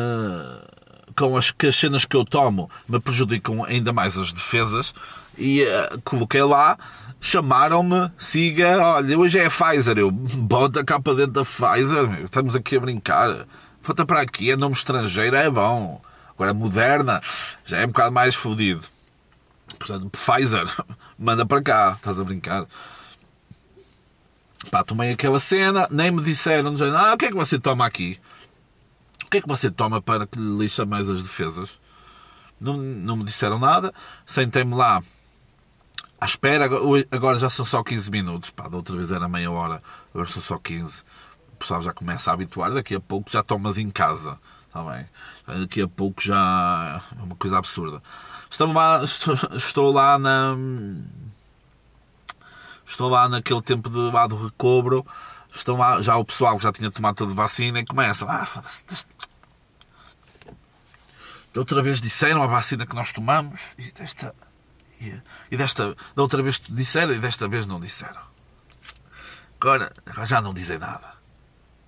com 1.14 1.38
as, 1.38 1.52
que 1.52 1.68
as 1.68 1.76
cenas 1.76 2.06
que 2.06 2.16
eu 2.16 2.26
tomo 2.26 2.70
me 2.88 3.00
prejudicam 3.00 3.64
ainda 3.64 3.94
mais 3.94 4.18
as 4.18 4.32
defesas 4.32 4.94
e 5.38 5.64
uh, 5.64 6.02
coloquei 6.04 6.44
lá 6.44 6.78
chamaram-me, 7.24 8.12
siga, 8.20 8.78
olha, 8.86 9.18
hoje 9.18 9.40
é 9.40 9.46
a 9.46 9.50
Pfizer, 9.50 9.98
eu 9.98 10.12
bota 10.12 10.84
cá 10.84 11.00
para 11.00 11.14
dentro 11.14 11.32
da 11.32 11.46
Pfizer, 11.46 12.06
meu, 12.06 12.26
estamos 12.26 12.54
aqui 12.54 12.76
a 12.76 12.82
brincar, 12.82 13.48
volta 13.82 14.06
para 14.06 14.20
aqui, 14.20 14.52
é 14.52 14.58
nome 14.58 14.76
estrangeiro, 14.76 15.34
é 15.34 15.50
bom, 15.50 16.02
agora 16.36 16.54
moderna, 16.54 17.22
já 17.64 17.78
é 17.78 17.86
um 17.86 17.88
bocado 17.88 18.12
mais 18.12 18.36
fodido. 18.36 18.82
Portanto, 19.80 20.10
Pfizer, 20.10 20.66
manda 21.18 21.46
para 21.46 21.62
cá, 21.62 21.94
estás 21.96 22.20
a 22.20 22.24
brincar. 22.26 22.66
Pá, 24.70 24.84
tomei 24.84 25.14
aquela 25.14 25.40
cena, 25.40 25.88
nem 25.90 26.12
me 26.12 26.22
disseram, 26.22 26.76
ah, 26.94 27.14
o 27.14 27.18
que 27.18 27.26
é 27.26 27.30
que 27.30 27.36
você 27.36 27.58
toma 27.58 27.86
aqui? 27.86 28.20
Que 29.34 29.40
é 29.40 29.42
que 29.42 29.48
você 29.48 29.72
toma 29.72 30.00
para 30.00 30.28
que 30.28 30.38
lhe 30.38 30.60
lixa 30.60 30.86
mais 30.86 31.10
as 31.10 31.24
defesas? 31.24 31.80
Não, 32.62 32.78
não 32.78 33.18
me 33.18 33.24
disseram 33.24 33.58
nada, 33.58 33.92
sentei-me 34.28 34.76
lá 34.76 35.02
à 36.22 36.26
espera, 36.26 36.70
agora 37.12 37.40
já 37.40 37.50
são 37.50 37.66
só 37.66 37.84
15 37.84 38.12
minutos, 38.12 38.52
pá, 38.52 38.70
da 38.70 38.78
outra 38.78 38.96
vez 38.96 39.12
era 39.12 39.28
meia 39.28 39.50
hora, 39.50 39.82
agora 40.14 40.30
são 40.30 40.40
só 40.40 40.60
15. 40.60 41.02
O 41.52 41.56
pessoal 41.58 41.82
já 41.82 41.92
começa 41.92 42.30
a 42.30 42.34
habituar, 42.36 42.72
daqui 42.76 42.94
a 42.94 43.00
pouco 43.00 43.32
já 43.32 43.42
tomas 43.42 43.80
em 43.80 43.90
casa, 43.90 44.38
está 44.68 44.84
bem? 44.84 45.10
Daqui 45.62 45.82
a 45.82 45.88
pouco 45.88 46.22
já 46.22 47.02
é 47.20 47.24
uma 47.24 47.36
coisa 47.36 47.58
absurda. 47.58 48.04
Estou 48.52 48.72
lá, 48.72 49.02
estou, 49.58 49.92
lá 49.92 50.20
na. 50.20 50.56
Estou 52.86 53.10
lá 53.10 53.28
naquele 53.28 53.64
tempo 53.64 53.90
de 53.90 53.98
lá 53.98 54.28
do 54.28 54.36
recobro. 54.46 55.04
Estão 55.52 55.76
lá 55.76 56.02
já 56.04 56.18
o 56.18 56.26
pessoal 56.26 56.56
que 56.58 56.64
já 56.64 56.72
tinha 56.72 56.92
tomado 56.92 57.16
toda 57.16 57.32
a 57.32 57.36
vacina 57.36 57.80
e 57.80 57.86
começa. 57.86 58.26
Ah. 58.30 58.48
Da 61.54 61.62
outra 61.62 61.82
vez 61.82 62.02
disseram 62.02 62.42
a 62.42 62.48
vacina 62.48 62.86
que 62.86 62.96
nós 62.96 63.12
tomamos 63.12 63.62
e 63.78 63.92
desta 63.92 64.34
e, 65.52 65.58
desta, 65.58 65.96
da 66.16 66.22
outra 66.22 66.42
vez 66.42 66.62
disseram 66.70 67.14
e 67.14 67.20
desta 67.20 67.48
vez 67.48 67.68
não 67.68 67.80
disseram. 67.80 68.22
Agora, 69.60 69.92
já 70.26 70.42
não 70.42 70.54
dizem 70.54 70.78
nada. 70.78 71.14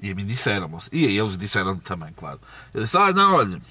E 0.02 0.12
a 0.12 0.16
mim 0.16 0.26
disseram, 0.26 0.70
e 0.92 1.06
a 1.06 1.10
eles 1.10 1.38
disseram 1.38 1.78
também, 1.78 2.12
claro. 2.14 2.40
Eu 2.74 2.84
disse, 2.84 2.98
ah, 2.98 3.12
não, 3.14 3.36
olha. 3.36 3.62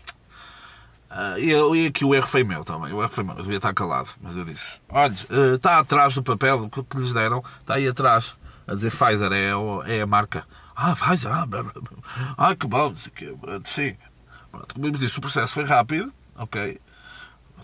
Uh, 1.11 1.39
e, 1.39 1.85
e 1.85 1.87
aqui 1.87 2.05
o 2.05 2.15
erro 2.15 2.27
foi 2.27 2.43
meu 2.43 2.65
também. 2.65 2.93
O 2.93 3.01
erro 3.01 3.13
foi 3.13 3.23
meu, 3.23 3.37
eu 3.37 3.43
devia 3.43 3.59
estar 3.59 3.73
calado. 3.73 4.11
Mas 4.21 4.35
eu 4.35 4.45
disse: 4.45 4.81
olha, 4.89 5.15
está 5.55 5.79
atrás 5.79 6.15
do 6.15 6.23
papel 6.23 6.69
que, 6.69 6.83
que 6.83 6.97
lhes 6.99 7.13
deram, 7.13 7.43
está 7.61 7.75
aí 7.75 7.87
atrás. 7.87 8.33
A 8.67 8.75
dizer 8.75 8.91
Pfizer 8.91 9.31
é, 9.31 9.51
é 9.87 10.01
a 10.01 10.07
marca. 10.07 10.45
Ah, 10.75 10.97
Pfizer, 10.97 11.31
ah, 11.31 11.47
ah 12.37 12.57
que 12.57 12.67
bom, 12.67 12.95
sim. 13.65 13.97
Como 14.73 14.87
eu 14.87 14.91
disse, 14.93 15.19
o 15.19 15.21
processo 15.21 15.55
foi 15.55 15.65
rápido, 15.65 16.13
ok 16.37 16.81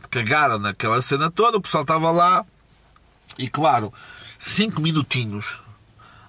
cagaram 0.09 0.59
naquela 0.59 1.03
cena 1.03 1.31
toda, 1.31 1.59
o 1.59 1.61
pessoal 1.61 1.83
estava 1.83 2.11
lá 2.11 2.45
e 3.39 3.49
claro, 3.49 3.93
cinco 4.39 4.81
minutinhos. 4.81 5.61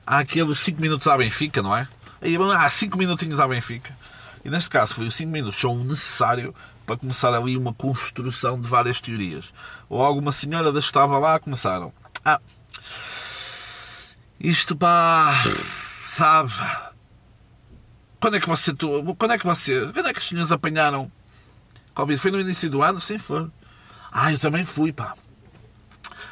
Há 0.05 0.19
aqueles 0.19 0.59
cinco 0.59 0.81
minutos 0.81 1.07
à 1.07 1.17
Benfica, 1.17 1.61
não 1.61 1.75
é? 1.75 1.87
Aí, 2.21 2.35
há 2.35 2.69
cinco 2.69 2.97
minutinhos 2.97 3.39
à 3.39 3.47
Benfica. 3.47 3.95
E 4.43 4.49
neste 4.49 4.69
caso 4.69 4.95
foi 4.95 5.07
os 5.07 5.15
cinco 5.15 5.31
minutos 5.31 5.59
são 5.59 5.77
necessário 5.83 6.53
para 6.85 6.97
começar 6.97 7.33
ali 7.33 7.55
uma 7.55 7.73
construção 7.73 8.59
de 8.59 8.67
várias 8.67 8.99
teorias. 8.99 9.53
Ou 9.87 10.01
alguma 10.01 10.31
senhora 10.31 10.71
das 10.71 10.85
que 10.85 10.89
estava 10.89 11.17
lá 11.19 11.39
começaram. 11.39 11.93
Ah, 12.25 12.39
isto 14.39 14.75
pá, 14.75 15.33
sabe? 16.03 16.51
Quando 18.21 18.37
é 18.37 18.39
que 18.39 18.47
você, 18.47 18.71
quando 19.17 19.33
é 19.33 19.37
que 19.39 19.45
você, 19.45 19.91
quando 19.91 20.07
é 20.07 20.13
que 20.13 20.19
os 20.19 20.27
senhores 20.27 20.51
apanharam 20.51 21.11
Covid? 21.95 22.21
Foi 22.21 22.29
no 22.29 22.39
início 22.39 22.69
do 22.69 22.83
ano? 22.83 22.99
Sim, 22.99 23.17
foi. 23.17 23.49
Ah, 24.11 24.31
eu 24.31 24.37
também 24.37 24.63
fui, 24.63 24.93
pá. 24.93 25.15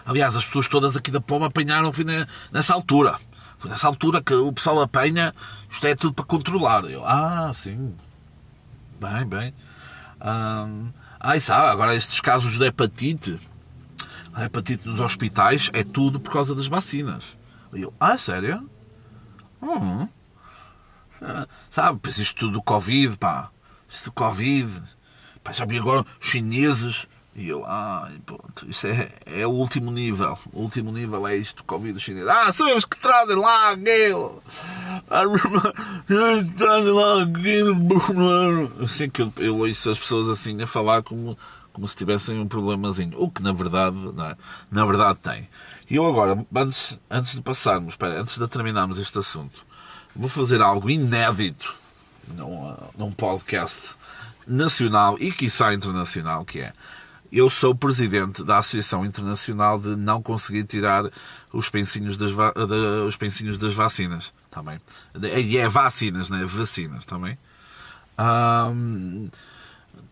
Aliás, 0.06 0.36
as 0.36 0.46
pessoas 0.46 0.68
todas 0.68 0.96
aqui 0.96 1.10
da 1.10 1.20
Poma 1.20 1.48
apanharam 1.48 1.92
fui 1.92 2.06
nessa 2.52 2.76
altura. 2.76 3.20
Foi 3.58 3.72
nessa 3.72 3.88
altura 3.88 4.22
que 4.22 4.34
o 4.34 4.54
pessoal 4.54 4.80
apanha, 4.82 5.34
isto 5.68 5.88
é 5.88 5.96
tudo 5.96 6.14
para 6.14 6.26
controlar. 6.26 6.86
Eu, 6.86 7.04
ah, 7.04 7.52
sim. 7.56 7.96
Bem, 9.02 9.26
bem. 9.26 9.54
Hum, 10.24 10.92
ah, 11.20 11.36
e 11.36 11.42
sabe, 11.42 11.70
agora 11.70 11.96
estes 11.96 12.22
casos 12.22 12.58
de 12.58 12.66
hepatite, 12.66 13.40
a 14.32 14.46
hepatite 14.46 14.88
nos 14.88 15.00
hospitais, 15.00 15.72
é 15.74 15.84
tudo 15.84 16.20
por 16.20 16.32
causa 16.32 16.54
das 16.54 16.68
vacinas. 16.68 17.38
Eu, 17.74 17.92
ah, 18.00 18.18
sério? 18.18 18.70
Hum. 19.62 20.08
Ah, 21.22 21.48
sabe, 21.70 22.00
pois 22.02 22.18
isto 22.18 22.40
tudo 22.40 22.54
do 22.54 22.62
Covid, 22.62 23.18
pá. 23.18 23.50
Isto 23.90 24.06
do 24.06 24.12
Covid. 24.12 24.82
Pá, 25.44 25.52
já 25.52 25.66
vi 25.66 25.78
agora 25.78 26.06
os 26.20 26.28
chineses 26.28 27.08
e 27.40 27.48
eu, 27.48 27.64
ah, 27.66 28.10
pronto, 28.26 28.66
isso 28.68 28.86
é, 28.86 29.10
é 29.26 29.48
o 29.48 29.52
último 29.52 29.92
nível. 29.92 30.38
O 30.52 30.60
último 30.60 30.92
nível 30.92 31.26
é 31.26 31.38
isto, 31.38 31.64
Covid 31.64 31.98
chinês. 31.98 32.28
Ah, 32.28 32.52
eles 32.70 32.84
que 32.84 33.00
trazem 33.00 33.38
lá 33.38 33.72
aquilo. 33.72 34.44
Trazem 36.58 36.92
lá 36.92 37.24
aquilo. 37.24 38.88
Sei 38.90 39.08
que 39.08 39.22
eu, 39.22 39.32
eu 39.38 39.58
ouço 39.58 39.90
as 39.90 39.98
pessoas 39.98 40.28
assim 40.28 40.62
a 40.62 40.68
falar 40.68 41.02
como, 41.02 41.38
como 41.72 41.88
se 41.88 41.96
tivessem 41.96 42.38
um 42.38 42.46
problemazinho. 42.46 43.14
O 43.18 43.30
que 43.32 43.42
na 43.42 43.54
verdade, 43.54 43.96
é? 43.98 44.36
na 44.70 44.86
verdade 44.86 45.20
tem. 45.20 45.48
E 45.90 45.96
eu 45.96 46.06
agora, 46.06 46.46
antes, 46.54 47.00
antes 47.10 47.36
de 47.36 47.42
passarmos, 47.42 47.94
espera, 47.94 48.20
antes 48.20 48.38
de 48.38 48.48
terminarmos 48.50 49.00
este 49.00 49.18
assunto, 49.18 49.66
vou 50.16 50.30
fazer 50.30 50.62
algo 50.62 50.90
inédito 50.90 51.74
num, 52.28 52.76
num 52.98 53.12
podcast 53.12 53.96
nacional 54.48 55.18
e 55.20 55.32
quiçá 55.32 55.74
internacional, 55.74 56.44
que 56.44 56.60
é 56.60 56.74
eu 57.32 57.50
sou 57.50 57.76
presidente 57.76 58.44
da 58.44 58.58
Associação 58.58 59.06
Internacional 59.06 59.80
de 59.80 59.96
não 59.96 60.22
conseguir 60.22 60.64
tirar 60.64 61.10
os 61.54 61.70
pensinhos 61.70 62.18
das, 62.18 62.32
de, 62.32 63.08
os 63.08 63.16
pensinhos 63.16 63.58
das 63.58 63.74
vacinas. 63.74 64.34
Também. 64.50 64.80
E 65.38 65.58
é 65.58 65.70
vacinas, 65.70 66.28
não 66.28 66.40
é? 66.40 66.46
Vacinas 66.46 67.06
também. 67.06 67.38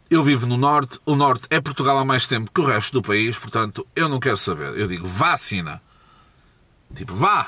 eu 0.10 0.24
vivo 0.24 0.46
no 0.46 0.58
Norte. 0.58 1.00
O 1.06 1.16
Norte 1.16 1.48
é 1.50 1.60
Portugal 1.60 1.98
há 1.98 2.06
mais 2.06 2.28
tempo 2.28 2.52
que 2.54 2.62
o 2.62 2.66
resto 2.66 2.94
do 2.94 3.02
país, 3.02 3.38
portanto, 3.38 3.86
eu 3.96 4.08
não 4.08 4.20
quero 4.20 4.38
saber. 4.38 4.78
Eu 4.78 4.88
digo 4.88 5.08
vacina. 5.08 5.82
Tipo, 6.94 7.16
vá! 7.16 7.48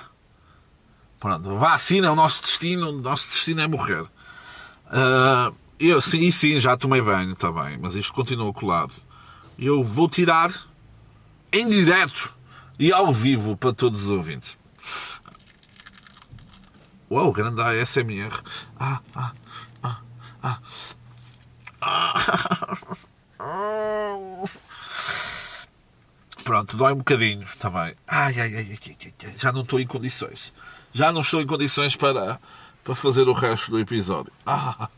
Pronto, 1.19 1.57
vacina 1.57 2.07
é 2.07 2.11
o 2.11 2.15
nosso 2.15 2.41
destino. 2.41 2.89
O 2.89 3.01
nosso 3.01 3.29
destino 3.29 3.61
é 3.61 3.67
morrer. 3.67 4.03
Uh, 4.03 5.53
eu, 5.79 6.01
sim, 6.01 6.19
e 6.19 6.31
sim, 6.31 6.59
já 6.59 6.75
tomei 6.75 7.01
banho 7.01 7.35
também, 7.35 7.77
mas 7.77 7.95
isto 7.95 8.13
continua 8.13 8.51
colado 8.53 8.93
eu 9.61 9.83
vou 9.83 10.07
tirar 10.07 10.51
em 11.51 11.67
direto 11.67 12.33
e 12.79 12.93
ao 12.93 13.11
vivo 13.13 13.57
para 13.57 13.73
todos 13.73 14.05
os 14.05 14.09
ouvintes. 14.09 14.57
Uau, 17.11 17.33
grande 17.33 17.61
ASMR. 17.61 18.41
Ah, 18.79 19.01
ah, 19.15 19.33
ah, 19.83 20.01
ah. 20.41 20.59
ah. 23.41 24.43
Pronto, 26.49 26.75
dói 26.75 26.93
um 26.93 26.97
bocadinho, 26.97 27.43
está 27.43 27.69
bem. 27.69 27.93
Ai, 28.07 28.33
ai, 28.39 28.55
ai, 28.55 28.79
ai, 28.89 29.33
já 29.37 29.51
não 29.51 29.61
estou 29.61 29.79
em 29.79 29.85
condições. 29.85 30.51
Já 30.91 31.11
não 31.11 31.21
estou 31.21 31.39
em 31.39 31.45
condições 31.45 31.95
para, 31.95 32.39
para 32.83 32.95
fazer 32.95 33.29
o 33.29 33.33
resto 33.33 33.69
do 33.69 33.77
episódio. 33.77 34.33
Ah, 34.47 34.89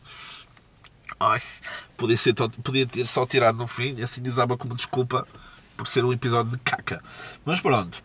ai. 1.20 1.42
Podia, 1.94 2.16
ser, 2.16 2.32
podia 2.64 2.86
ter 2.86 3.06
só 3.06 3.26
tirado 3.26 3.58
no 3.58 3.66
fim 3.66 3.96
e 3.98 4.02
assim 4.02 4.26
usava 4.26 4.56
como 4.56 4.74
desculpa 4.74 5.28
por 5.76 5.86
ser 5.86 6.02
um 6.06 6.12
episódio 6.14 6.52
de 6.52 6.58
caca. 6.60 7.04
Mas 7.44 7.60
pronto. 7.60 8.02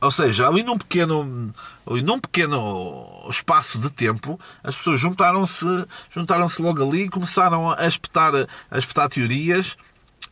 Ou 0.00 0.10
seja, 0.10 0.48
ali 0.48 0.62
num 0.62 0.78
pequeno, 0.78 1.54
ali 1.86 2.00
num 2.00 2.18
pequeno 2.18 3.22
espaço 3.28 3.78
de 3.78 3.90
tempo, 3.90 4.40
as 4.64 4.74
pessoas 4.74 4.98
juntaram-se 4.98 5.66
juntaram-se 6.08 6.62
logo 6.62 6.82
ali 6.82 7.02
e 7.02 7.10
começaram 7.10 7.70
a 7.70 7.86
espetar, 7.86 8.32
a 8.70 8.78
espetar 8.78 9.10
teorias. 9.10 9.76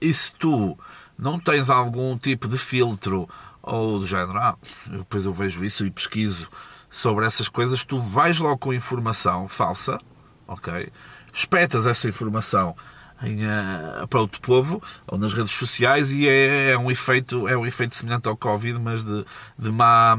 E 0.00 0.12
se 0.12 0.32
tu 0.32 0.78
não 1.18 1.38
tens 1.38 1.70
algum 1.70 2.16
tipo 2.18 2.48
de 2.48 2.58
filtro 2.58 3.28
ou 3.62 4.00
do 4.00 4.06
género, 4.06 4.38
ah, 4.38 4.56
depois 4.86 5.24
eu 5.24 5.32
vejo 5.32 5.64
isso 5.64 5.86
e 5.86 5.90
pesquiso 5.90 6.50
sobre 6.90 7.26
essas 7.26 7.48
coisas, 7.48 7.84
tu 7.84 8.00
vais 8.00 8.38
logo 8.38 8.58
com 8.58 8.74
informação 8.74 9.48
falsa, 9.48 9.98
ok? 10.46 10.92
espetas 11.34 11.86
essa 11.86 12.08
informação 12.08 12.76
em, 13.22 13.44
uh, 13.44 14.06
para 14.08 14.20
outro 14.20 14.40
povo 14.40 14.82
ou 15.06 15.18
nas 15.18 15.32
redes 15.32 15.52
sociais 15.52 16.12
e 16.12 16.28
é, 16.28 16.70
é, 16.70 16.78
um 16.78 16.90
efeito 16.90 17.48
é 17.48 17.56
um 17.56 17.66
efeito 17.66 17.96
semelhante 17.96 18.28
ao 18.28 18.36
Covid 18.36 18.78
mas 18.78 19.02
de, 19.02 19.26
de 19.58 19.72
má 19.72 20.16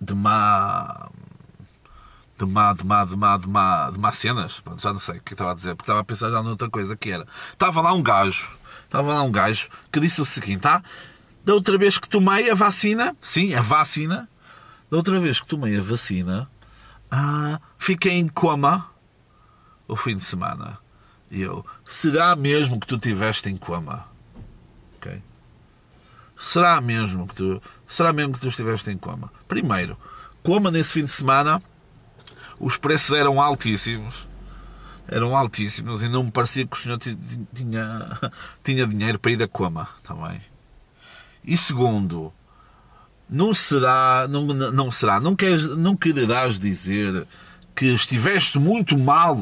de 0.00 0.14
má 0.14 1.10
de 2.38 2.44
má, 2.44 2.74
de 2.74 2.84
má, 2.84 3.04
de 3.04 3.16
má, 3.16 3.38
de 3.38 3.48
má, 3.48 3.90
de 3.90 3.98
má 3.98 4.12
cenas. 4.12 4.62
já 4.76 4.92
não 4.92 5.00
sei 5.00 5.16
o 5.16 5.22
que 5.22 5.32
estava 5.32 5.52
a 5.52 5.54
dizer, 5.54 5.74
porque 5.74 5.84
estava 5.84 6.00
a 6.00 6.04
pensar 6.04 6.30
já 6.30 6.42
noutra 6.42 6.68
coisa 6.68 6.94
que 6.94 7.10
era. 7.10 7.26
Estava 7.50 7.80
lá 7.80 7.94
um 7.94 8.02
gajo, 8.02 8.46
estava 8.96 9.14
lá 9.14 9.22
um 9.22 9.30
gajo 9.30 9.68
que 9.92 10.00
disse 10.00 10.20
o 10.20 10.24
seguinte, 10.24 10.60
tá? 10.60 10.82
Da 11.44 11.52
outra 11.54 11.76
vez 11.76 11.98
que 11.98 12.08
tomei 12.08 12.50
a 12.50 12.54
vacina, 12.54 13.14
sim, 13.20 13.54
a 13.54 13.60
vacina, 13.60 14.28
da 14.90 14.96
outra 14.96 15.20
vez 15.20 15.38
que 15.38 15.46
tomei 15.46 15.78
a 15.78 15.82
vacina, 15.82 16.50
ah, 17.10 17.60
fiquei 17.78 18.14
em 18.14 18.26
coma 18.26 18.90
o 19.86 19.96
fim 19.96 20.16
de 20.16 20.24
semana. 20.24 20.78
E 21.30 21.42
eu, 21.42 21.64
será 21.86 22.34
mesmo 22.34 22.80
que 22.80 22.86
tu 22.86 22.96
estiveste 22.96 23.50
em 23.50 23.56
coma? 23.56 24.06
Ok? 24.96 25.22
Será 26.40 26.80
mesmo 26.80 27.26
que 27.26 27.34
tu, 27.34 27.62
será 27.86 28.12
mesmo 28.12 28.32
que 28.32 28.40
tu 28.40 28.48
estiveste 28.48 28.90
em 28.90 28.96
coma? 28.96 29.30
Primeiro, 29.46 29.96
coma 30.42 30.70
nesse 30.70 30.94
fim 30.94 31.04
de 31.04 31.10
semana 31.10 31.62
os 32.58 32.76
preços 32.76 33.14
eram 33.14 33.40
altíssimos. 33.40 34.26
Eram 35.08 35.36
altíssimos 35.36 36.02
e 36.02 36.08
não 36.08 36.24
me 36.24 36.30
parecia 36.30 36.66
que 36.66 36.76
o 36.76 36.80
senhor 36.80 36.98
tinha, 36.98 38.18
tinha 38.62 38.86
dinheiro 38.86 39.18
para 39.18 39.32
ir 39.32 39.42
a 39.42 39.48
coma 39.48 39.88
também. 40.02 40.40
E 41.44 41.56
segundo, 41.56 42.32
não 43.28 43.54
será, 43.54 44.26
não, 44.28 44.42
não 44.46 44.90
será, 44.90 45.20
não, 45.20 45.36
queres, 45.36 45.68
não 45.76 45.96
quererás 45.96 46.58
dizer 46.58 47.26
que 47.74 47.86
estiveste 47.86 48.58
muito 48.58 48.98
mal 48.98 49.40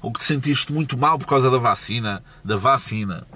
ou 0.00 0.12
que 0.12 0.20
te 0.20 0.26
sentiste 0.26 0.72
muito 0.72 0.96
mal 0.96 1.18
por 1.18 1.26
causa 1.26 1.50
da 1.50 1.58
vacina, 1.58 2.22
da 2.44 2.56
vacina, 2.56 3.26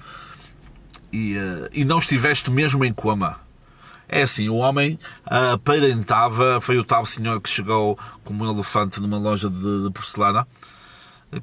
e, 1.13 1.37
eh, 1.37 1.69
e 1.73 1.85
não 1.85 1.99
estiveste 1.99 2.51
mesmo 2.51 2.85
em 2.85 2.93
coma. 2.93 3.41
É 4.09 4.23
assim, 4.23 4.49
o 4.49 4.57
homem 4.57 4.99
aparentava, 5.25 6.61
foi 6.61 6.79
o 6.79 6.85
tal 6.85 7.07
senhor 7.07 7.41
que 7.41 7.49
chegou 7.49 7.99
como 8.25 8.45
um 8.45 8.51
elefante 8.53 9.01
numa 9.01 9.19
loja 9.19 9.49
de, 9.49 9.85
de 9.85 9.91
porcelana, 9.93 10.47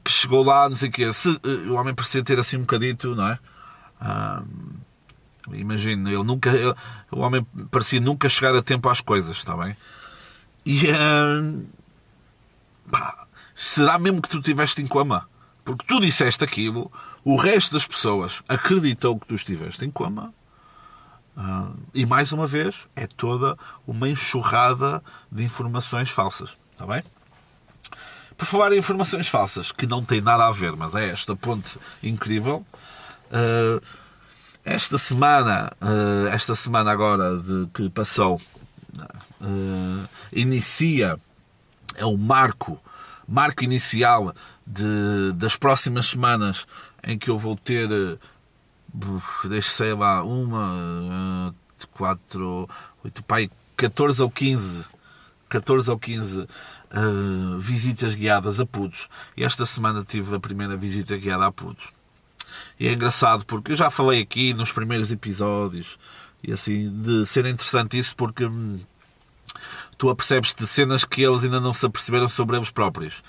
que 0.04 0.12
chegou 0.12 0.44
lá, 0.44 0.68
não 0.70 0.76
sei 0.76 0.90
o 0.90 0.92
quê. 0.92 1.12
Se, 1.14 1.30
o 1.70 1.74
homem 1.74 1.94
parecia 1.94 2.24
ter 2.24 2.40
assim 2.40 2.58
um 2.58 2.62
bocadito, 2.62 3.16
não 3.16 3.28
é? 3.28 3.40
Ah, 4.00 4.44
Imagino, 5.54 6.10
ele 6.10 6.24
nunca, 6.24 6.50
ele, 6.50 6.76
o 7.10 7.20
homem 7.20 7.46
parecia 7.72 8.02
nunca 8.02 8.28
chegar 8.28 8.54
a 8.54 8.62
tempo 8.62 8.90
às 8.90 9.00
coisas, 9.00 9.38
está 9.38 9.56
bem? 9.56 9.78
E 10.66 10.88
uh, 10.92 11.66
pá, 12.92 13.28
será 13.56 13.98
mesmo 13.98 14.22
que 14.22 14.28
tu 14.28 14.40
estiveste 14.40 14.82
em 14.82 14.88
coma? 14.88 15.30
Porque 15.64 15.86
tu 15.88 16.02
disseste 16.02 16.44
aquilo, 16.44 16.92
o 17.24 17.38
resto 17.38 17.74
das 17.74 17.88
pessoas 17.88 18.44
acreditou 18.48 19.18
que 19.18 19.28
tu 19.28 19.36
estiveste 19.36 19.86
em 19.86 19.92
coma 19.92 20.34
Uh, 21.38 21.78
e 21.94 22.04
mais 22.04 22.32
uma 22.32 22.48
vez, 22.48 22.88
é 22.96 23.06
toda 23.06 23.56
uma 23.86 24.10
enxurrada 24.10 25.04
de 25.32 25.44
informações 25.44 26.10
falsas. 26.10 26.58
Está 26.72 26.88
bem? 26.88 27.04
Por 28.38 28.46
falar 28.46 28.72
em 28.72 28.78
informações 28.78 29.28
falsas, 29.28 29.72
que 29.72 29.88
não 29.88 30.04
tem 30.04 30.22
nada 30.22 30.48
a 30.48 30.52
ver, 30.52 30.76
mas 30.76 30.94
é 30.94 31.10
esta 31.10 31.36
ponte 31.36 31.80
incrível. 32.04 32.66
Uh, 33.32 33.82
esta 34.64 34.98
semana, 34.98 35.72
uh, 35.82 36.28
esta 36.28 36.54
semana 36.54 36.92
agora 36.92 37.38
de 37.38 37.68
que 37.74 37.90
passou, 37.90 38.40
inicia, 40.32 41.18
é 41.96 42.06
o 42.06 42.18
marco, 42.18 42.80
marco 43.28 43.64
inicial 43.64 44.36
de, 44.66 45.32
das 45.36 45.56
próximas 45.56 46.08
semanas 46.08 46.66
em 47.04 47.18
que 47.18 47.30
eu 47.30 47.38
vou 47.38 47.56
ter 47.56 47.90
deixa 49.46 49.70
sei 49.70 49.94
lá, 49.94 50.24
uma, 50.24 51.54
quatro, 51.94 52.70
oito, 53.04 53.24
pai, 53.24 53.50
14 53.76 54.24
ou 54.24 54.30
15, 54.30 54.86
14 55.50 55.90
ou 55.90 55.98
15 55.98 56.40
uh, 56.40 56.48
eh, 56.92 57.58
visitas 57.58 58.16
guiadas 58.16 58.60
a 58.60 58.66
Pudos. 58.66 59.08
E 59.36 59.44
esta 59.44 59.66
semana 59.66 60.04
tive 60.04 60.36
a 60.36 60.40
primeira 60.40 60.76
visita 60.76 61.18
guiada 61.18 61.46
a 61.46 61.52
Pudos. 61.52 61.90
E 62.80 62.88
é 62.88 62.94
engraçado 62.94 63.46
porque 63.46 63.72
eu 63.72 63.76
já 63.76 63.90
falei 63.90 64.22
aqui 64.22 64.54
nos 64.54 64.72
primeiros 64.72 65.12
episódios 65.12 65.98
e 66.44 66.52
assim, 66.52 66.90
de 67.02 67.26
ser 67.26 67.46
interessante 67.46 67.98
isso 67.98 68.16
porque 68.16 68.46
hum, 68.46 68.80
tu 69.98 70.10
apercebes 70.10 70.54
de 70.54 70.68
cenas 70.68 71.04
que 71.04 71.24
eles 71.24 71.44
ainda 71.44 71.60
não 71.60 71.74
se 71.74 71.86
aperceberam 71.86 72.28
sobre 72.28 72.58
eles 72.58 72.72
próprios. 72.72 73.24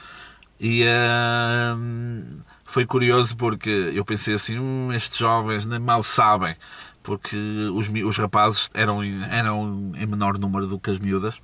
E 0.61 0.83
uh, 0.83 2.43
foi 2.65 2.85
curioso 2.85 3.37
porque 3.37 3.71
eu 3.95 4.05
pensei 4.05 4.35
assim, 4.35 4.59
hum, 4.59 4.93
estes 4.93 5.17
jovens 5.17 5.65
nem 5.67 5.79
mal 5.79 6.03
sabem, 6.03 6.57
porque 7.03 7.37
os, 7.73 7.89
os 7.89 8.17
rapazes 8.19 8.71
eram, 8.75 9.03
eram 9.03 9.93
em 9.97 10.07
menor 10.07 10.39
número 10.39 10.67
do 10.67 10.79
que 10.79 10.91
as 10.91 10.99
miúdas 10.99 11.41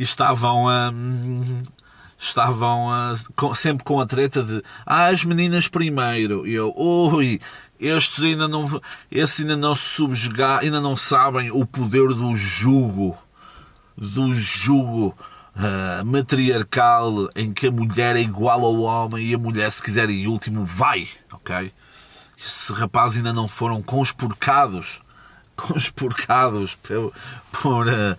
e 0.00 0.02
estavam 0.02 0.66
a. 0.66 0.90
Estavam 2.18 2.90
a, 2.90 3.14
sempre 3.54 3.82
com 3.84 3.98
a 3.98 4.06
treta 4.06 4.42
de 4.42 4.62
ah, 4.84 5.06
as 5.06 5.24
meninas 5.24 5.68
primeiro. 5.68 6.46
E 6.46 6.52
eu, 6.52 6.74
ui, 6.76 7.40
estes 7.78 8.22
ainda 8.22 8.46
não, 8.46 8.80
estes 9.10 9.40
ainda 9.40 9.56
não 9.56 9.74
se 9.74 9.82
subjugar, 9.94 10.60
ainda 10.60 10.82
não 10.82 10.96
sabem 10.96 11.50
o 11.50 11.64
poder 11.64 12.08
do 12.08 12.36
jugo, 12.36 13.16
do 13.96 14.34
jugo 14.34 15.16
uh, 15.56 16.04
matriarcal 16.04 17.30
em 17.34 17.54
que 17.54 17.68
a 17.68 17.72
mulher 17.72 18.16
é 18.16 18.20
igual 18.20 18.66
ao 18.66 18.80
homem 18.80 19.24
e 19.24 19.34
a 19.34 19.38
mulher, 19.38 19.72
se 19.72 19.82
quiser, 19.82 20.10
em 20.10 20.26
último, 20.26 20.66
vai. 20.66 21.08
Ok? 21.32 21.72
Esses 22.38 22.68
rapazes 22.68 23.18
ainda 23.18 23.32
não 23.32 23.48
foram 23.48 23.82
conspurcados 23.82 25.00
conspurcados 25.60 26.74
por, 26.76 27.12
por, 27.52 27.86
uh, 27.86 28.16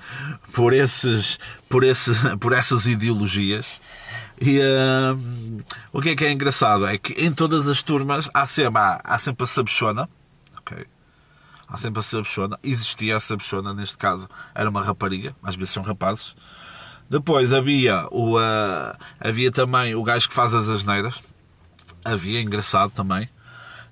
por, 0.54 0.74
esses, 0.74 1.40
por, 1.68 1.84
esse, 1.84 2.12
por 2.38 2.54
essas 2.54 2.86
ideologias. 2.86 3.80
E 4.40 4.60
uh, 4.60 5.64
o 5.92 6.02
que 6.02 6.10
é 6.10 6.16
que 6.16 6.26
é 6.26 6.32
engraçado 6.32 6.88
é 6.88 6.98
que 6.98 7.14
em 7.14 7.32
todas 7.32 7.68
as 7.68 7.82
turmas 7.82 8.30
há 8.34 8.46
sempre, 8.46 8.82
há, 8.82 9.02
há 9.04 9.20
sempre 9.20 9.44
a 9.44 9.48
sabichona. 9.48 10.10
Okay? 10.60 10.86
Há 11.68 11.78
sempre 11.78 12.00
a 12.00 12.04
sabichona. 12.04 12.60
Existia 12.64 13.18
a 13.18 13.20
sabichona, 13.20 13.74
neste 13.74 13.98
caso 13.98 14.30
era 14.56 14.70
uma 14.70 14.82
rapariga, 14.82 15.36
às 15.44 15.56
vezes 15.56 15.74
são 15.74 15.84
rapazes. 15.84 16.36
Depois 17.10 17.52
havia, 17.54 18.08
o, 18.10 18.38
uh, 18.38 18.96
havia 19.20 19.52
também 19.52 19.94
o 19.96 20.04
gajo 20.04 20.30
que 20.30 20.34
faz 20.34 20.54
as 20.54 20.70
asneiras. 20.70 21.22
Havia, 22.04 22.42
engraçado 22.42 22.92
também. 22.92 23.30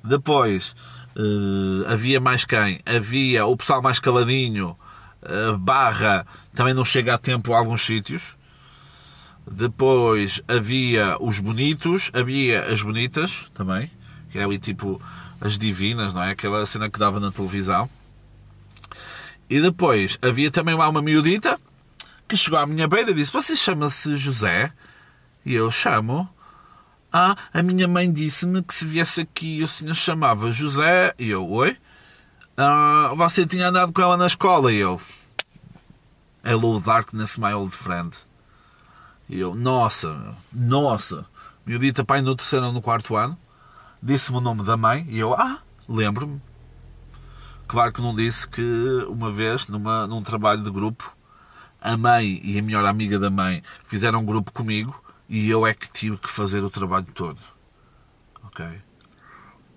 Depois 0.04 0.76
uh, 1.16 1.92
havia 1.92 2.20
mais 2.20 2.46
quem? 2.46 2.80
Havia 2.86 3.46
o 3.46 3.56
pessoal 3.56 3.82
mais 3.82 4.00
caladinho, 4.00 4.76
uh, 5.24 5.58
barra, 5.58 6.26
também 6.54 6.74
não 6.74 6.86
chega 6.86 7.14
a 7.14 7.18
tempo 7.18 7.54
a 7.54 7.58
alguns 7.58 7.86
sítios. 7.86 8.38
Depois 9.50 10.42
havia 10.48 11.18
os 11.20 11.40
bonitos, 11.40 12.12
havia 12.14 12.66
as 12.66 12.82
bonitas 12.82 13.50
também, 13.54 13.90
que 14.32 14.38
é 14.38 14.44
ali 14.44 14.60
tipo 14.60 15.02
as 15.42 15.58
divinas, 15.58 16.14
não 16.14 16.22
é? 16.22 16.32
Aquela 16.32 16.66
cena 16.66 16.90
que 16.90 17.00
dava 17.00 17.20
na 17.20 17.32
televisão. 17.32 17.90
E 19.50 19.60
depois 19.60 20.20
havia 20.22 20.52
também 20.52 20.76
lá 20.76 20.88
uma 20.88 21.02
miudita, 21.02 21.60
que 22.28 22.38
chegou 22.38 22.60
à 22.60 22.68
minha 22.68 22.88
beira 22.88 23.10
e 23.10 23.14
disse: 23.14 23.34
Você 23.34 23.56
chama-se 23.56 24.16
José? 24.16 24.72
E 25.46 25.56
eu 25.56 25.72
chamo. 25.72 26.30
Ah, 27.12 27.36
a 27.52 27.64
minha 27.64 27.88
mãe 27.88 28.12
disse-me 28.12 28.62
que 28.62 28.72
se 28.72 28.86
viesse 28.86 29.22
aqui 29.22 29.64
o 29.64 29.68
senhor 29.68 29.96
chamava 29.96 30.52
José. 30.52 31.14
E 31.18 31.30
eu, 31.30 31.50
oi? 31.50 31.76
Ah, 32.56 33.14
você 33.16 33.48
tinha 33.48 33.70
andado 33.70 33.92
com 33.92 34.00
ela 34.00 34.16
na 34.16 34.28
escola? 34.28 34.72
E 34.72 34.78
eu, 34.78 35.02
Hello 36.44 36.80
Darkness, 36.80 37.36
my 37.38 37.52
old 37.54 37.72
friend. 37.72 38.16
E 39.28 39.40
eu, 39.40 39.56
nossa, 39.56 40.36
nossa. 40.54 41.26
Me 41.66 41.80
dita 41.80 42.06
pai 42.06 42.22
no 42.22 42.36
terceiro 42.36 42.68
ou 42.68 42.74
no 42.74 42.82
quarto 42.82 43.16
ano. 43.16 43.36
Disse-me 44.02 44.38
o 44.38 44.42
nome 44.42 44.64
da 44.64 44.78
mãe. 44.78 45.04
E 45.10 45.18
eu, 45.18 45.34
ah, 45.34 45.60
lembro-me. 45.88 46.40
Claro 47.68 47.92
que 47.92 48.02
não 48.02 48.14
disse 48.14 48.48
que 48.48 48.62
uma 49.08 49.32
vez, 49.32 49.68
numa, 49.68 50.06
num 50.06 50.22
trabalho 50.22 50.64
de 50.64 50.70
grupo, 50.70 51.16
a 51.82 51.98
mãe 51.98 52.40
e 52.44 52.60
a 52.60 52.62
melhor 52.62 52.86
amiga 52.86 53.18
da 53.18 53.32
mãe 53.32 53.64
fizeram 53.84 54.20
um 54.20 54.26
grupo 54.26 54.52
comigo 54.52 55.04
e 55.30 55.50
eu 55.50 55.66
é 55.66 55.74
que 55.74 55.90
tive 55.92 56.18
que 56.18 56.30
fazer 56.30 56.64
o 56.64 56.70
trabalho 56.70 57.08
todo. 57.14 57.40
Ok? 58.44 58.66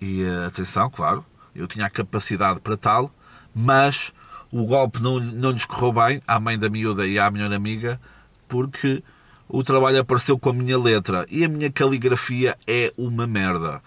E 0.01 0.23
eh, 0.23 0.45
atenção, 0.47 0.89
claro, 0.89 1.23
eu 1.55 1.67
tinha 1.67 1.85
a 1.85 1.89
capacidade 1.89 2.59
para 2.59 2.75
tal, 2.75 3.13
mas 3.53 4.11
o 4.51 4.65
golpe 4.65 5.01
não, 5.01 5.19
não 5.19 5.51
lhes 5.51 5.65
correu 5.65 5.93
bem 5.93 6.21
à 6.27 6.39
mãe 6.39 6.57
da 6.57 6.69
miúda 6.69 7.05
e 7.05 7.19
à 7.19 7.29
melhor 7.29 7.53
amiga, 7.53 8.01
porque 8.47 9.03
o 9.47 9.63
trabalho 9.63 9.99
apareceu 9.99 10.37
com 10.39 10.49
a 10.49 10.53
minha 10.53 10.77
letra 10.77 11.25
e 11.29 11.45
a 11.45 11.49
minha 11.49 11.71
caligrafia 11.71 12.57
é 12.65 12.91
uma 12.97 13.27
merda. 13.27 13.81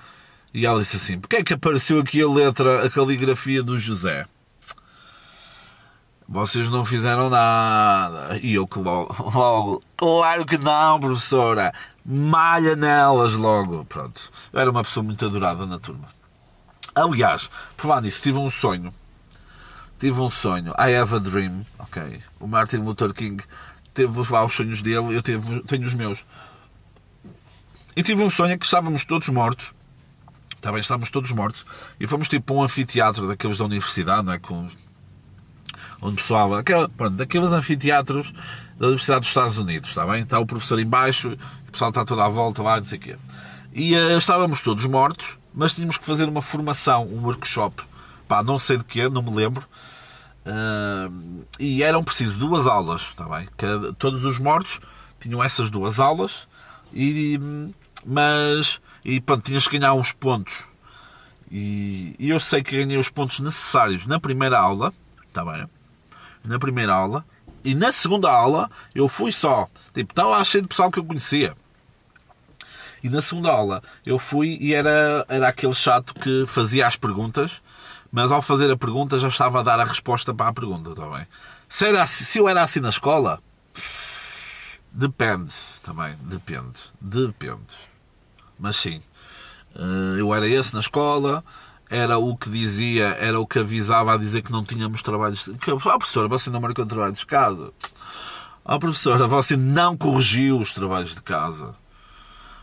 E 0.54 0.64
ela 0.64 0.80
disse 0.80 0.96
assim: 0.96 1.18
Porquê 1.18 1.36
é 1.36 1.42
que 1.42 1.52
apareceu 1.52 2.00
aqui 2.00 2.22
a 2.22 2.28
letra, 2.28 2.86
a 2.86 2.90
caligrafia 2.90 3.62
do 3.62 3.78
José? 3.78 4.26
Vocês 6.28 6.68
não 6.70 6.84
fizeram 6.84 7.30
nada. 7.30 8.38
E 8.42 8.54
eu 8.54 8.66
que 8.66 8.78
logo, 8.78 9.14
logo, 9.30 9.82
claro 9.96 10.44
que 10.44 10.58
não, 10.58 10.98
professora. 10.98 11.72
malha 12.04 12.74
nelas 12.74 13.34
logo. 13.34 13.84
Pronto. 13.84 14.30
Eu 14.52 14.60
era 14.60 14.70
uma 14.70 14.82
pessoa 14.82 15.04
muito 15.04 15.24
adorada 15.24 15.64
na 15.66 15.78
turma. 15.78 16.08
Aliás, 16.94 17.48
por 17.76 17.82
falar 17.82 18.00
nisso, 18.00 18.22
tive 18.22 18.38
um 18.38 18.50
sonho. 18.50 18.92
Tive 19.98 20.20
um 20.20 20.30
sonho. 20.30 20.72
I 20.78 20.96
have 20.96 21.14
a 21.14 21.18
dream. 21.18 21.64
Ok. 21.78 22.20
O 22.40 22.46
Martin 22.46 22.78
Luther 22.78 23.14
King 23.14 23.42
teve 23.94 24.32
lá 24.32 24.44
os 24.44 24.52
sonhos 24.52 24.82
dele, 24.82 25.16
eu 25.16 25.22
teve, 25.22 25.60
tenho 25.62 25.86
os 25.86 25.94
meus. 25.94 26.24
E 27.94 28.02
tive 28.02 28.22
um 28.22 28.28
sonho 28.28 28.58
que 28.58 28.66
estávamos 28.66 29.04
todos 29.04 29.28
mortos. 29.28 29.72
Também 30.60 30.80
estávamos 30.80 31.10
todos 31.10 31.30
mortos. 31.30 31.64
E 31.98 32.06
fomos 32.06 32.28
tipo 32.28 32.46
para 32.46 32.56
um 32.56 32.62
anfiteatro 32.62 33.26
daqueles 33.26 33.56
da 33.56 33.64
universidade, 33.64 34.26
não 34.26 34.32
é? 34.32 34.38
Com, 34.38 34.68
onde 36.06 36.16
pessoal. 36.16 36.54
Aquela, 36.54 36.88
pronto, 36.88 37.16
daqueles 37.16 37.52
anfiteatros 37.52 38.32
da 38.78 38.86
Universidade 38.86 39.20
dos 39.20 39.28
Estados 39.28 39.58
Unidos, 39.58 39.88
está 39.90 40.06
bem? 40.06 40.22
Está 40.22 40.38
o 40.38 40.46
professor 40.46 40.78
embaixo, 40.78 41.36
o 41.68 41.72
pessoal 41.72 41.90
está 41.90 42.04
toda 42.04 42.24
à 42.24 42.28
volta 42.28 42.62
lá, 42.62 42.78
não 42.78 42.86
sei 42.86 42.98
o 42.98 43.00
quê. 43.00 43.16
E 43.72 43.94
uh, 43.94 44.16
estávamos 44.16 44.60
todos 44.60 44.84
mortos, 44.86 45.38
mas 45.52 45.74
tínhamos 45.74 45.98
que 45.98 46.04
fazer 46.04 46.28
uma 46.28 46.42
formação, 46.42 47.06
um 47.06 47.22
workshop. 47.24 47.82
Pá, 48.28 48.42
não 48.42 48.58
sei 48.58 48.76
de 48.78 48.84
quê, 48.84 49.08
não 49.08 49.22
me 49.22 49.34
lembro. 49.34 49.66
Uh, 50.46 51.44
e 51.58 51.82
eram 51.82 52.04
preciso 52.04 52.38
duas 52.38 52.66
aulas, 52.66 53.02
está 53.02 53.24
bem? 53.24 53.48
Que, 53.56 53.66
todos 53.98 54.24
os 54.24 54.38
mortos 54.38 54.80
tinham 55.20 55.42
essas 55.42 55.70
duas 55.70 55.98
aulas, 55.98 56.46
e, 56.92 57.38
mas 58.04 58.80
e 59.04 59.20
pronto, 59.20 59.44
tinhas 59.44 59.66
que 59.66 59.78
ganhar 59.78 59.94
uns 59.94 60.12
pontos. 60.12 60.64
E, 61.50 62.14
e, 62.18 62.30
eu 62.30 62.40
sei 62.40 62.62
que 62.62 62.76
ganhei 62.76 62.98
os 62.98 63.08
pontos 63.08 63.40
necessários 63.40 64.06
na 64.06 64.18
primeira 64.18 64.58
aula, 64.58 64.92
está 65.28 65.44
bem? 65.44 65.68
Na 66.46 66.58
primeira 66.58 66.92
aula, 66.94 67.24
e 67.64 67.74
na 67.74 67.90
segunda 67.90 68.30
aula 68.30 68.70
eu 68.94 69.08
fui 69.08 69.32
só. 69.32 69.66
Tipo, 69.92 70.12
estava 70.12 70.42
cheio 70.44 70.62
de 70.62 70.68
pessoal 70.68 70.90
que 70.90 70.98
eu 70.98 71.04
conhecia. 71.04 71.56
E 73.02 73.08
na 73.08 73.20
segunda 73.20 73.50
aula 73.50 73.82
eu 74.04 74.18
fui 74.18 74.56
e 74.60 74.72
era, 74.72 75.24
era 75.28 75.48
aquele 75.48 75.74
chato 75.74 76.14
que 76.14 76.44
fazia 76.46 76.86
as 76.86 76.96
perguntas, 76.96 77.60
mas 78.10 78.30
ao 78.30 78.40
fazer 78.40 78.70
a 78.70 78.76
pergunta 78.76 79.18
já 79.18 79.28
estava 79.28 79.60
a 79.60 79.62
dar 79.62 79.80
a 79.80 79.84
resposta 79.84 80.32
para 80.32 80.48
a 80.48 80.52
pergunta, 80.52 80.90
está 80.90 81.06
bem? 81.08 81.26
Se, 81.68 81.86
era 81.86 82.06
se 82.06 82.38
eu 82.38 82.48
era 82.48 82.62
assim 82.62 82.80
na 82.80 82.88
escola, 82.88 83.40
depende 84.92 85.54
também, 85.82 86.16
depende, 86.22 86.78
depende. 87.00 87.76
Mas 88.58 88.76
sim, 88.76 89.02
eh, 89.74 90.20
eu 90.20 90.34
era 90.34 90.46
esse 90.46 90.72
na 90.72 90.80
escola, 90.80 91.44
era 91.90 92.18
o 92.18 92.36
que 92.36 92.50
dizia, 92.50 93.16
era 93.20 93.38
o 93.38 93.46
que 93.46 93.58
avisava 93.58 94.14
a 94.14 94.16
dizer 94.16 94.42
que 94.42 94.52
não 94.52 94.64
tínhamos 94.64 95.02
trabalhos. 95.02 95.48
Ah, 95.48 95.98
professora, 95.98 96.28
você 96.28 96.50
não 96.50 96.60
marcou 96.60 96.84
trabalhos 96.86 97.18
de 97.18 97.26
casa. 97.26 97.72
Ah, 98.64 98.78
professora, 98.78 99.26
você 99.26 99.56
não 99.56 99.96
corrigiu 99.96 100.58
os 100.58 100.72
trabalhos 100.72 101.14
de 101.14 101.22
casa. 101.22 101.74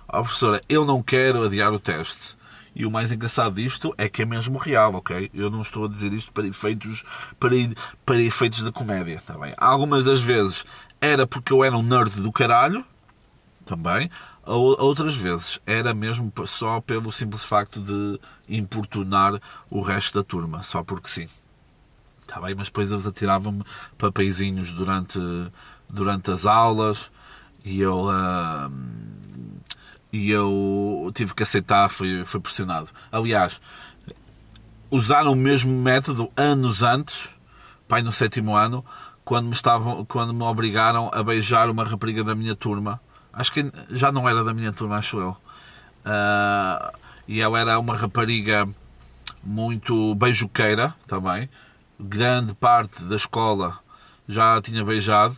Ah, 0.07 0.21
professora, 0.21 0.62
eu 0.67 0.86
não 0.86 1.01
quero 1.01 1.43
adiar 1.43 1.71
o 1.71 1.79
teste. 1.79 2.38
E 2.75 2.86
o 2.86 2.91
mais 2.91 3.12
engraçado 3.12 3.55
disto 3.55 3.93
é 3.97 4.09
que 4.09 4.23
é 4.23 4.25
mesmo 4.25 4.57
real, 4.57 4.95
ok? 4.95 5.29
Eu 5.33 5.49
não 5.49 5.62
estou 5.62 5.86
a 5.86 5.88
dizer 5.88 6.12
isto 6.12 6.31
para 6.31 6.47
efeitos, 6.47 7.03
para, 7.39 7.55
para 8.05 8.21
efeitos 8.21 8.63
da 8.63 8.71
comédia, 8.71 9.21
tá 9.25 9.38
bem? 9.38 9.53
Algumas 9.57 10.03
das 10.03 10.19
vezes 10.19 10.65
era 10.99 11.27
porque 11.27 11.53
eu 11.53 11.63
era 11.63 11.77
um 11.77 11.83
nerd 11.83 12.19
do 12.21 12.31
caralho, 12.31 12.83
também. 13.63 14.09
Outras 14.45 15.15
vezes 15.15 15.60
era 15.65 15.93
mesmo 15.93 16.32
só 16.45 16.82
pelo 16.82 17.12
simples 17.12 17.45
facto 17.45 17.79
de 17.79 18.19
importunar 18.49 19.39
o 19.69 19.82
resto 19.82 20.19
da 20.19 20.23
turma, 20.23 20.62
só 20.63 20.84
porque 20.84 21.08
sim. 21.08 21.29
Está 22.21 22.41
bem, 22.41 22.53
mas 22.53 22.67
depois 22.67 22.91
eles 22.91 23.06
atiravam-me 23.06 23.63
papeizinhos 23.97 24.73
durante, 24.73 25.19
durante 25.88 26.32
as 26.32 26.45
aulas 26.45 27.10
e 27.63 27.79
eu, 27.79 28.06
uh, 28.06 28.71
e 30.12 30.29
eu 30.29 31.10
tive 31.13 31.34
que 31.34 31.43
aceitar, 31.43 31.89
fui, 31.89 32.25
fui 32.25 32.41
pressionado. 32.41 32.89
Aliás, 33.10 33.62
usaram 34.91 35.32
o 35.32 35.36
mesmo 35.36 35.71
método 35.82 36.29
anos 36.36 36.84
antes, 36.84 37.29
pai 37.88 38.01
no 38.01 38.12
sétimo 38.12 38.56
ano, 38.56 38.84
quando 39.23 39.45
me, 39.47 39.53
estavam, 39.53 40.03
quando 40.03 40.34
me 40.34 40.43
obrigaram 40.43 41.10
a 41.13 41.23
beijar 41.23 41.69
uma 41.69 41.86
rapariga 41.86 42.25
da 42.25 42.36
minha 42.36 42.56
turma 42.56 42.99
Acho 43.34 43.52
que 43.52 43.72
já 43.89 44.12
não 44.12 44.30
era 44.30 44.43
da 44.43 44.54
minha 44.54 44.72
turma, 44.72 44.98
acho 44.98 45.19
eu. 45.19 45.32
Uh, 46.06 46.98
e 47.28 47.41
ela 47.41 47.60
era 47.60 47.80
uma 47.80 47.96
rapariga 47.96 48.67
muito 49.43 50.13
beijoqueira 50.15 50.93
também. 51.08 51.50
Grande 52.00 52.54
parte 52.54 53.04
da 53.04 53.15
escola 53.15 53.80
já 54.28 54.58
a 54.58 54.62
tinha 54.62 54.86
beijado 54.86 55.36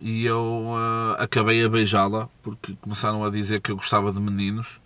e 0.00 0.24
eu 0.24 0.68
uh, 0.70 1.22
acabei 1.22 1.64
a 1.64 1.68
beijá-la 1.68 2.28
porque 2.42 2.76
começaram 2.80 3.24
a 3.24 3.30
dizer 3.30 3.60
que 3.60 3.70
eu 3.70 3.76
gostava 3.76 4.12
de 4.12 4.20
meninos 4.20 4.80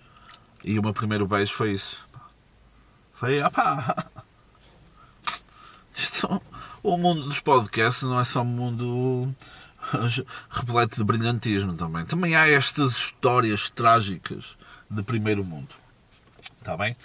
e 0.65 0.79
o 0.79 0.83
meu 0.83 0.93
primeiro 0.93 1.27
beijo 1.27 1.53
foi 1.53 1.73
isso. 1.73 2.07
Foi, 3.13 3.43
opá! 3.43 4.07
Isto, 5.97 6.43
o 6.83 6.97
mundo 6.99 7.23
dos 7.23 7.41
podcasts 7.41 8.03
não 8.03 8.21
é 8.21 8.25
só 8.25 8.43
um 8.43 8.45
mundo 8.45 9.35
repleto 10.51 10.97
de 10.97 11.05
brilhantismo 11.05 11.77
também. 11.77 12.05
Também 12.05 12.35
há 12.35 12.49
estas 12.49 12.93
histórias 12.93 13.71
trágicas 13.71 14.57
de 14.91 15.03
primeiro 15.03 15.45
mundo. 15.45 15.75
Está 16.59 16.77
bem? 16.77 16.97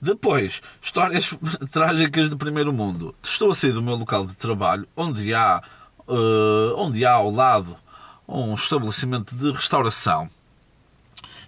Depois, 0.00 0.60
histórias 0.82 1.36
trágicas 1.70 2.30
de 2.30 2.36
primeiro 2.36 2.72
mundo. 2.72 3.14
Estou 3.22 3.50
a 3.50 3.54
sair 3.54 3.72
do 3.72 3.82
meu 3.82 3.96
local 3.96 4.26
de 4.26 4.34
trabalho, 4.34 4.86
onde 4.96 5.34
há, 5.34 5.62
uh, 6.06 6.74
onde 6.76 7.04
há 7.04 7.12
ao 7.12 7.30
lado 7.30 7.76
um 8.28 8.54
estabelecimento 8.54 9.34
de 9.34 9.52
restauração, 9.52 10.28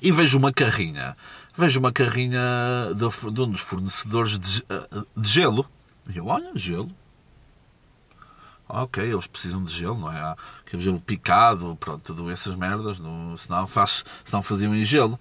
e 0.00 0.12
vejo 0.12 0.38
uma 0.38 0.52
carrinha. 0.52 1.16
Vejo 1.56 1.80
uma 1.80 1.92
carrinha 1.92 2.40
de, 2.94 3.32
de 3.32 3.42
um 3.42 3.50
dos 3.50 3.60
fornecedores 3.60 4.38
de, 4.38 4.64
eh, 4.68 5.04
de 5.16 5.28
gelo. 5.28 5.68
E 6.08 6.16
eu, 6.16 6.26
olha, 6.26 6.52
gelo 6.54 6.88
ok, 8.68 9.02
eles 9.02 9.26
precisam 9.26 9.64
de 9.64 9.72
gelo, 9.72 9.98
não 9.98 10.12
é? 10.12 10.18
Há 10.18 10.36
gelo 10.74 11.00
picado, 11.00 11.76
pronto, 11.80 12.02
tudo 12.14 12.30
essas 12.30 12.54
merdas, 12.54 12.98
não, 12.98 13.36
senão, 13.36 13.66
faz, 13.66 14.04
senão 14.24 14.42
faziam 14.42 14.74
em 14.74 14.84
gelo. 14.84 15.18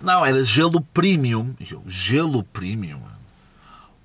Não, 0.00 0.24
era 0.24 0.44
gelo 0.44 0.80
premium. 0.80 1.54
Eu, 1.70 1.82
gelo 1.86 2.42
premium? 2.44 3.00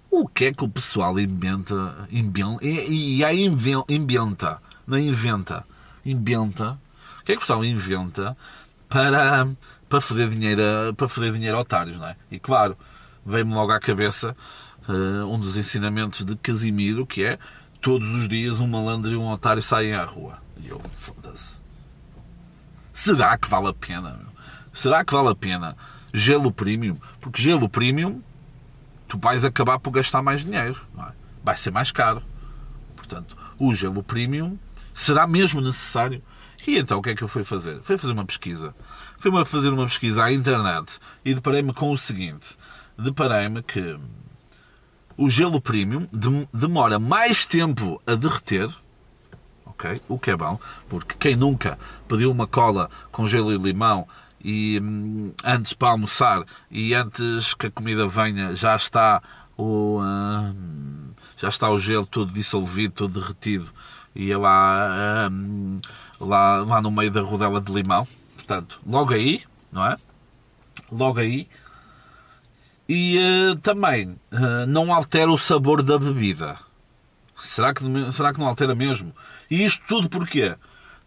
O 0.10 0.28
que 0.28 0.46
é 0.46 0.54
que 0.54 0.63
o 0.63 0.70
pessoal 0.70 1.17
inventa, 1.20 2.08
inventa 2.12 2.65
e, 2.65 3.17
e 3.17 3.26
aí 3.26 3.46
inventa, 3.46 4.62
não 4.86 4.98
inventa, 4.98 5.65
inventa, 6.06 6.80
o 7.22 7.24
que 7.24 7.32
é 7.32 7.36
que 7.36 7.38
o 7.38 7.41
pessoal 7.41 7.63
inventa 7.63 8.36
para, 8.89 9.48
para 9.88 10.02
fazer 10.02 10.30
dinheiro, 10.30 10.62
para 10.98 11.08
fazer 11.08 11.32
dinheiro 11.32 11.56
a 11.56 11.62
otários, 11.62 11.98
não 11.98 12.08
é? 12.08 12.17
E 12.30 12.39
claro, 12.39 12.78
veio-me 13.26 13.54
logo 13.54 13.72
à 13.72 13.80
cabeça 13.80 14.36
uh, 14.89 15.26
um 15.26 15.39
dos 15.39 15.56
ensinamentos 15.56 16.26
de 16.26 16.36
Casimiro, 16.36 17.06
que 17.06 17.24
é 17.24 17.39
todos 17.82 18.10
os 18.12 18.30
dias 18.30 18.60
um 18.60 18.67
malandro 18.67 19.12
e 19.12 19.15
um 19.15 19.28
otário 19.28 19.62
saem 19.62 19.94
à 19.94 20.06
rua. 20.06 20.38
E 20.58 20.70
eu, 20.70 20.80
foda-se. 20.96 21.58
Será 22.94 23.38
que 23.38 23.50
vale 23.50 23.67
a 23.70 23.74
pena? 23.74 24.20
Será 24.72 25.04
que 25.04 25.12
vale 25.12 25.30
a 25.30 25.36
pena 25.36 25.76
gelo 26.13 26.52
premium? 26.52 26.98
Porque 27.20 27.41
gelo 27.41 27.67
premium, 27.67 28.22
tu 29.08 29.17
vais 29.17 29.44
acabar 29.44 29.80
por 29.80 29.91
gastar 29.91 30.22
mais 30.22 30.46
dinheiro. 30.46 30.80
É? 31.00 31.12
Vai 31.44 31.58
ser 31.58 31.72
mais 31.72 31.91
caro. 31.91 32.22
Portanto, 32.96 33.36
o 33.58 33.74
gelo 33.74 34.04
premium 34.04 34.58
será 34.94 35.26
mesmo 35.26 35.60
necessário. 35.60 36.22
E 36.67 36.78
então 36.78 37.00
o 37.00 37.02
que 37.02 37.10
é 37.10 37.15
que 37.15 37.24
eu 37.24 37.28
fui 37.28 37.44
fazer? 37.44 37.82
Fui 37.82 37.98
fazer 37.98 38.13
uma 38.13 38.26
pesquisa. 38.26 38.76
Fui 39.17 39.32
fazer 39.46 39.70
uma 39.70 39.86
pesquisa 39.86 40.24
à 40.24 40.32
internet 40.32 41.00
e 41.26 41.34
deparei-me 41.34 41.74
com 41.74 41.91
o 41.91 41.98
seguinte. 41.98 42.56
Deparei-me 42.98 43.63
que 43.63 43.98
o 45.21 45.29
gelo 45.29 45.62
premium 45.62 46.07
demora 46.51 46.97
mais 46.97 47.45
tempo 47.45 48.01
a 48.07 48.15
derreter, 48.15 48.67
ok? 49.63 50.01
O 50.10 50.17
que 50.17 50.31
é 50.31 50.36
bom, 50.36 50.60
porque 50.89 51.13
quem 51.13 51.36
nunca 51.36 51.77
pediu 52.07 52.31
uma 52.31 52.47
cola 52.47 52.89
com 53.12 53.27
gelo 53.27 53.53
e 53.53 53.57
limão 53.57 54.07
e 54.43 54.79
hum, 54.81 55.31
antes 55.45 55.73
para 55.73 55.89
almoçar 55.89 56.43
e 56.71 56.95
antes 56.95 57.53
que 57.53 57.67
a 57.67 57.71
comida 57.71 58.07
venha 58.07 58.55
já 58.55 58.75
está 58.75 59.21
o 59.55 59.99
hum, 60.01 61.12
já 61.38 61.49
está 61.49 61.69
o 61.69 61.79
gelo 61.79 62.07
todo 62.07 62.34
dissolvido, 62.34 62.95
todo 62.95 63.19
derretido 63.19 63.71
e 64.15 64.31
é 64.31 64.38
lá, 64.38 65.29
hum, 65.31 65.79
lá, 66.19 66.63
lá 66.63 66.81
no 66.81 66.89
meio 66.89 67.12
da 67.12 67.21
rodela 67.21 67.62
de 67.62 67.71
limão. 67.71 68.07
Portanto, 68.34 68.81
logo 68.88 69.13
aí, 69.13 69.43
não 69.71 69.86
é? 69.86 69.97
Logo 70.91 71.19
aí 71.19 71.47
e 72.93 73.17
uh, 73.17 73.56
também 73.56 74.19
uh, 74.34 74.67
não 74.67 74.93
altera 74.93 75.32
o 75.32 75.38
sabor 75.38 75.82
da 75.82 75.97
bebida. 75.97 76.58
Será 77.39 77.73
que, 77.73 77.86
será 78.12 78.34
que 78.34 78.39
não 78.39 78.45
altera 78.45 78.75
mesmo? 78.75 79.15
E 79.49 79.63
isto 79.63 79.82
tudo 79.88 80.10
porquê? 80.10 80.58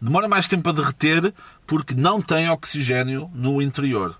Demora 0.01 0.27
mais 0.27 0.47
tempo 0.47 0.67
a 0.67 0.73
derreter 0.73 1.31
porque 1.67 1.93
não 1.93 2.19
tem 2.19 2.49
oxigênio 2.49 3.29
no 3.35 3.61
interior. 3.61 4.17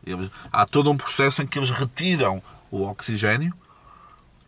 Há 0.52 0.68
todo 0.68 0.92
um 0.92 0.96
processo 0.96 1.42
em 1.42 1.48
que 1.48 1.58
eles 1.58 1.72
retiram 1.72 2.40
o 2.70 2.84
oxigênio 2.84 3.52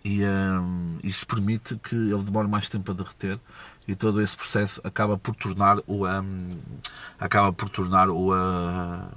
e 0.05 0.23
um, 0.23 0.99
isso 1.03 1.25
permite 1.25 1.75
que 1.77 1.95
ele 1.95 2.23
demore 2.23 2.47
mais 2.47 2.69
tempo 2.69 2.91
a 2.91 2.93
derreter 2.93 3.39
e 3.87 3.95
todo 3.95 4.21
esse 4.21 4.37
processo 4.37 4.79
acaba 4.83 5.17
por 5.17 5.35
tornar 5.35 5.79
o 5.87 6.03
acaba 7.19 7.51
por 7.51 7.67
tornar 7.67 8.09
o, 8.09 8.31
uh, 8.31 9.07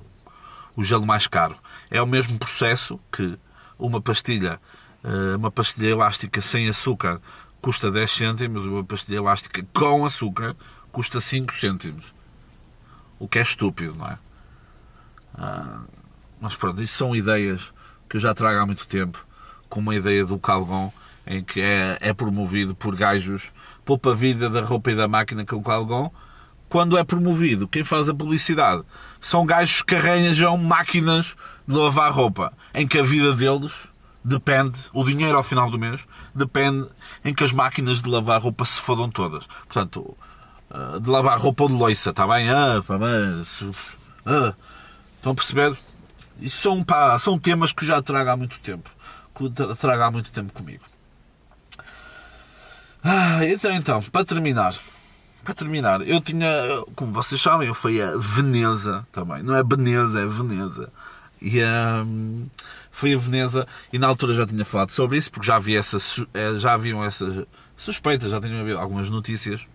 o 0.74 0.82
gelo 0.82 1.06
mais 1.06 1.26
caro. 1.26 1.54
É 1.90 2.00
o 2.00 2.06
mesmo 2.06 2.38
processo 2.38 2.98
que 3.12 3.38
uma 3.80 4.00
pastilha, 4.00 4.60
eh, 5.02 5.36
uma 5.36 5.50
pastilha 5.50 5.88
elástica 5.88 6.40
sem 6.40 6.68
açúcar 6.68 7.20
custa 7.60 7.90
10 7.90 8.10
cêntimos, 8.10 8.64
uma 8.64 8.84
pastilha 8.84 9.18
elástica 9.18 9.64
com 9.72 10.04
açúcar 10.04 10.56
custa 10.92 11.20
5 11.20 11.52
cêntimos. 11.52 12.14
O 13.18 13.28
que 13.28 13.38
é 13.38 13.42
estúpido, 13.42 13.94
não 13.94 14.06
é? 14.06 14.18
Ah, 15.34 15.80
mas 16.40 16.54
pronto, 16.54 16.82
isso 16.82 16.96
são 16.96 17.14
ideias 17.14 17.72
que 18.08 18.16
eu 18.16 18.20
já 18.20 18.34
trago 18.34 18.58
há 18.58 18.66
muito 18.66 18.86
tempo, 18.86 19.24
como 19.68 19.90
a 19.90 19.94
ideia 19.94 20.24
do 20.24 20.38
Calgon, 20.38 20.92
em 21.26 21.44
que 21.44 21.60
é, 21.60 21.98
é 22.00 22.12
promovido 22.12 22.74
por 22.74 22.96
gajos, 22.96 23.52
poupa 23.84 24.14
vida 24.14 24.48
da 24.48 24.62
roupa 24.62 24.90
e 24.90 24.94
da 24.94 25.06
máquina 25.06 25.44
com 25.44 25.56
o 25.56 25.62
Calgon, 25.62 26.10
quando 26.68 26.96
é 26.96 27.04
promovido, 27.04 27.68
quem 27.68 27.82
faz 27.82 28.08
a 28.08 28.14
publicidade 28.14 28.84
são 29.20 29.44
gajos 29.44 29.82
que 29.82 29.94
arranjam 29.94 30.56
máquinas 30.56 31.36
de 31.70 31.76
lavar 31.76 32.12
roupa, 32.12 32.52
em 32.74 32.87
que 32.87 32.98
a 32.98 33.02
vida 33.02 33.33
deles 33.33 33.88
depende, 34.24 34.78
o 34.92 35.04
dinheiro 35.04 35.37
ao 35.37 35.44
final 35.44 35.70
do 35.70 35.78
mês, 35.78 36.04
depende 36.35 36.88
em 37.24 37.33
que 37.33 37.44
as 37.44 37.52
máquinas 37.52 38.02
de 38.02 38.11
lavar 38.11 38.42
roupa 38.42 38.64
se 38.64 38.80
fodam 38.80 39.09
todas. 39.09 39.46
Portanto, 39.46 40.16
eh, 40.68 40.98
de 40.98 41.09
lavar 41.09 41.38
roupa 41.38 41.62
ou 41.62 41.68
de 41.68 41.76
loiça, 41.76 42.11
está 42.11 42.26
bem? 42.26 42.50
Ah, 42.50 42.83
mas, 42.98 43.62
ah, 44.26 44.54
estão 45.16 45.33
a 45.33 45.35
perceber? 45.35 45.78
Isso 46.40 46.61
são, 46.61 46.83
pá, 46.83 47.18
são 47.18 47.38
temas 47.38 47.72
que 47.72 47.87
já 47.87 48.02
trago 48.02 48.30
há 48.30 48.37
muito 48.37 48.59
tempo. 48.61 48.90
Que 49.35 49.48
trago 49.76 50.02
há 50.02 50.11
muito 50.11 50.33
tempo 50.33 50.52
comigo. 50.52 50.85
Ah, 53.02 53.44
então, 53.44 53.72
então, 53.72 54.02
para 54.02 54.24
terminar, 54.24 54.74
para 55.44 55.54
terminar, 55.54 56.06
eu 56.06 56.20
tinha, 56.20 56.48
como 56.94 57.12
vocês 57.12 57.40
sabem, 57.40 57.68
eu 57.68 57.74
fui 57.74 58.02
a 58.02 58.16
Veneza 58.16 59.06
também. 59.12 59.42
Não 59.42 59.54
é 59.54 59.62
Veneza, 59.62 60.20
é 60.20 60.26
Veneza. 60.26 60.92
E 61.40 61.59
um, 61.62 62.46
fui 62.90 63.14
a 63.14 63.18
Veneza 63.18 63.66
e 63.92 63.98
na 63.98 64.07
altura 64.07 64.35
já 64.35 64.46
tinha 64.46 64.64
falado 64.64 64.90
sobre 64.90 65.16
isso, 65.16 65.31
porque 65.31 65.46
já 65.46 65.57
havia 65.57 65.79
essa, 65.79 65.96
eh, 66.35 66.59
já 66.59 66.74
haviam 66.74 67.03
essas 67.03 67.46
suspeitas, 67.76 68.31
já 68.31 68.40
tinham 68.40 68.61
havido 68.61 68.79
algumas 68.79 69.09
notícias. 69.09 69.66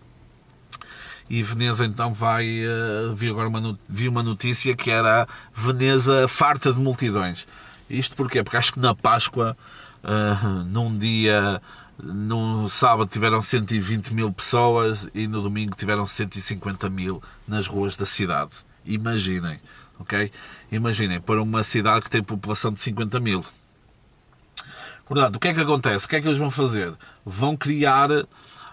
E 1.28 1.42
Veneza 1.42 1.84
então 1.84 2.14
vai. 2.14 2.46
Uh, 2.64 3.14
vi 3.14 3.28
agora 3.28 3.48
uma, 3.48 3.78
vi 3.88 4.08
uma 4.08 4.22
notícia 4.22 4.76
que 4.76 4.90
era 4.90 5.26
Veneza 5.52 6.28
farta 6.28 6.72
de 6.72 6.80
multidões. 6.80 7.48
Isto 7.90 8.14
porquê? 8.14 8.44
Porque 8.44 8.56
acho 8.56 8.72
que 8.72 8.78
na 8.78 8.94
Páscoa, 8.94 9.56
uh, 10.04 10.64
num 10.64 10.96
dia 10.96 11.60
no 12.00 12.68
sábado 12.68 13.08
tiveram 13.10 13.40
120 13.40 14.12
mil 14.14 14.32
pessoas 14.32 15.08
e 15.14 15.26
no 15.26 15.42
domingo 15.42 15.74
tiveram 15.74 16.06
150 16.06 16.88
mil 16.90 17.22
nas 17.48 17.66
ruas 17.66 17.96
da 17.96 18.06
cidade. 18.06 18.52
Imaginem, 18.84 19.58
ok? 19.98 20.30
Imaginem, 20.70 21.20
para 21.20 21.42
uma 21.42 21.64
cidade 21.64 22.02
que 22.02 22.10
tem 22.10 22.22
população 22.22 22.72
de 22.72 22.80
50 22.80 23.20
mil. 23.20 23.44
Portanto, 25.06 25.36
o 25.36 25.40
que 25.40 25.48
é 25.48 25.54
que 25.54 25.60
acontece? 25.60 26.06
O 26.06 26.08
que 26.08 26.16
é 26.16 26.20
que 26.20 26.26
eles 26.26 26.38
vão 26.38 26.50
fazer? 26.50 26.92
Vão 27.24 27.56
criar, 27.56 28.08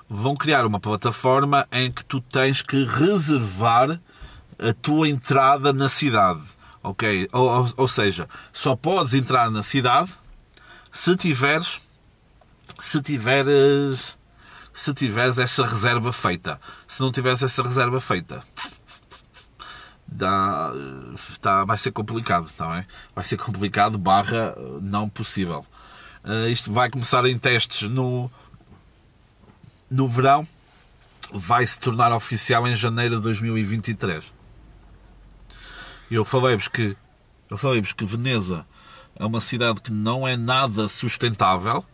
vão 0.09 0.35
criar 0.35 0.65
uma 0.65 0.79
plataforma 0.79 1.67
em 1.71 1.91
que 1.91 2.03
tu 2.03 2.19
tens 2.19 2.61
que 2.61 2.83
reservar 2.85 3.99
a 4.59 4.73
tua 4.73 5.07
entrada 5.07 5.71
na 5.71 5.89
cidade. 5.89 6.41
Ok? 6.81 7.29
Ou, 7.31 7.49
ou, 7.49 7.73
ou 7.77 7.87
seja, 7.87 8.27
só 8.51 8.75
podes 8.75 9.13
entrar 9.13 9.49
na 9.49 9.63
cidade 9.63 10.11
se 10.91 11.15
tiveres 11.15 11.81
se 12.79 13.01
tiveres 13.01 14.17
se 14.73 14.93
tiveres 14.93 15.37
essa 15.37 15.65
reserva 15.65 16.11
feita. 16.11 16.59
Se 16.87 17.01
não 17.01 17.11
tiveres 17.11 17.43
essa 17.43 17.61
reserva 17.61 18.01
feita, 18.01 18.43
dá, 20.13 20.71
está, 21.15 21.65
vai 21.65 21.77
ser 21.77 21.91
complicado, 21.91 22.45
está 22.45 22.67
bem? 22.69 22.85
Vai 23.15 23.25
ser 23.25 23.37
complicado, 23.37 23.97
barra 23.97 24.55
não 24.81 25.09
possível. 25.09 25.65
Uh, 26.23 26.47
isto 26.49 26.71
vai 26.71 26.89
começar 26.89 27.25
em 27.25 27.37
testes 27.37 27.89
no, 27.89 28.31
no 29.89 30.07
verão, 30.07 30.47
vai 31.31 31.65
se 31.65 31.79
tornar 31.79 32.11
oficial 32.13 32.67
em 32.67 32.75
janeiro 32.75 33.17
de 33.17 33.21
2023. 33.23 34.31
Eu 36.09 36.23
falei-vos 36.23 36.67
que 36.67 36.95
eu 37.49 37.57
falei-vos 37.57 37.93
que 37.93 38.05
Veneza 38.05 38.65
é 39.15 39.25
uma 39.25 39.41
cidade 39.41 39.81
que 39.81 39.91
não 39.91 40.27
é 40.27 40.35
nada 40.35 40.87
sustentável 40.87 41.85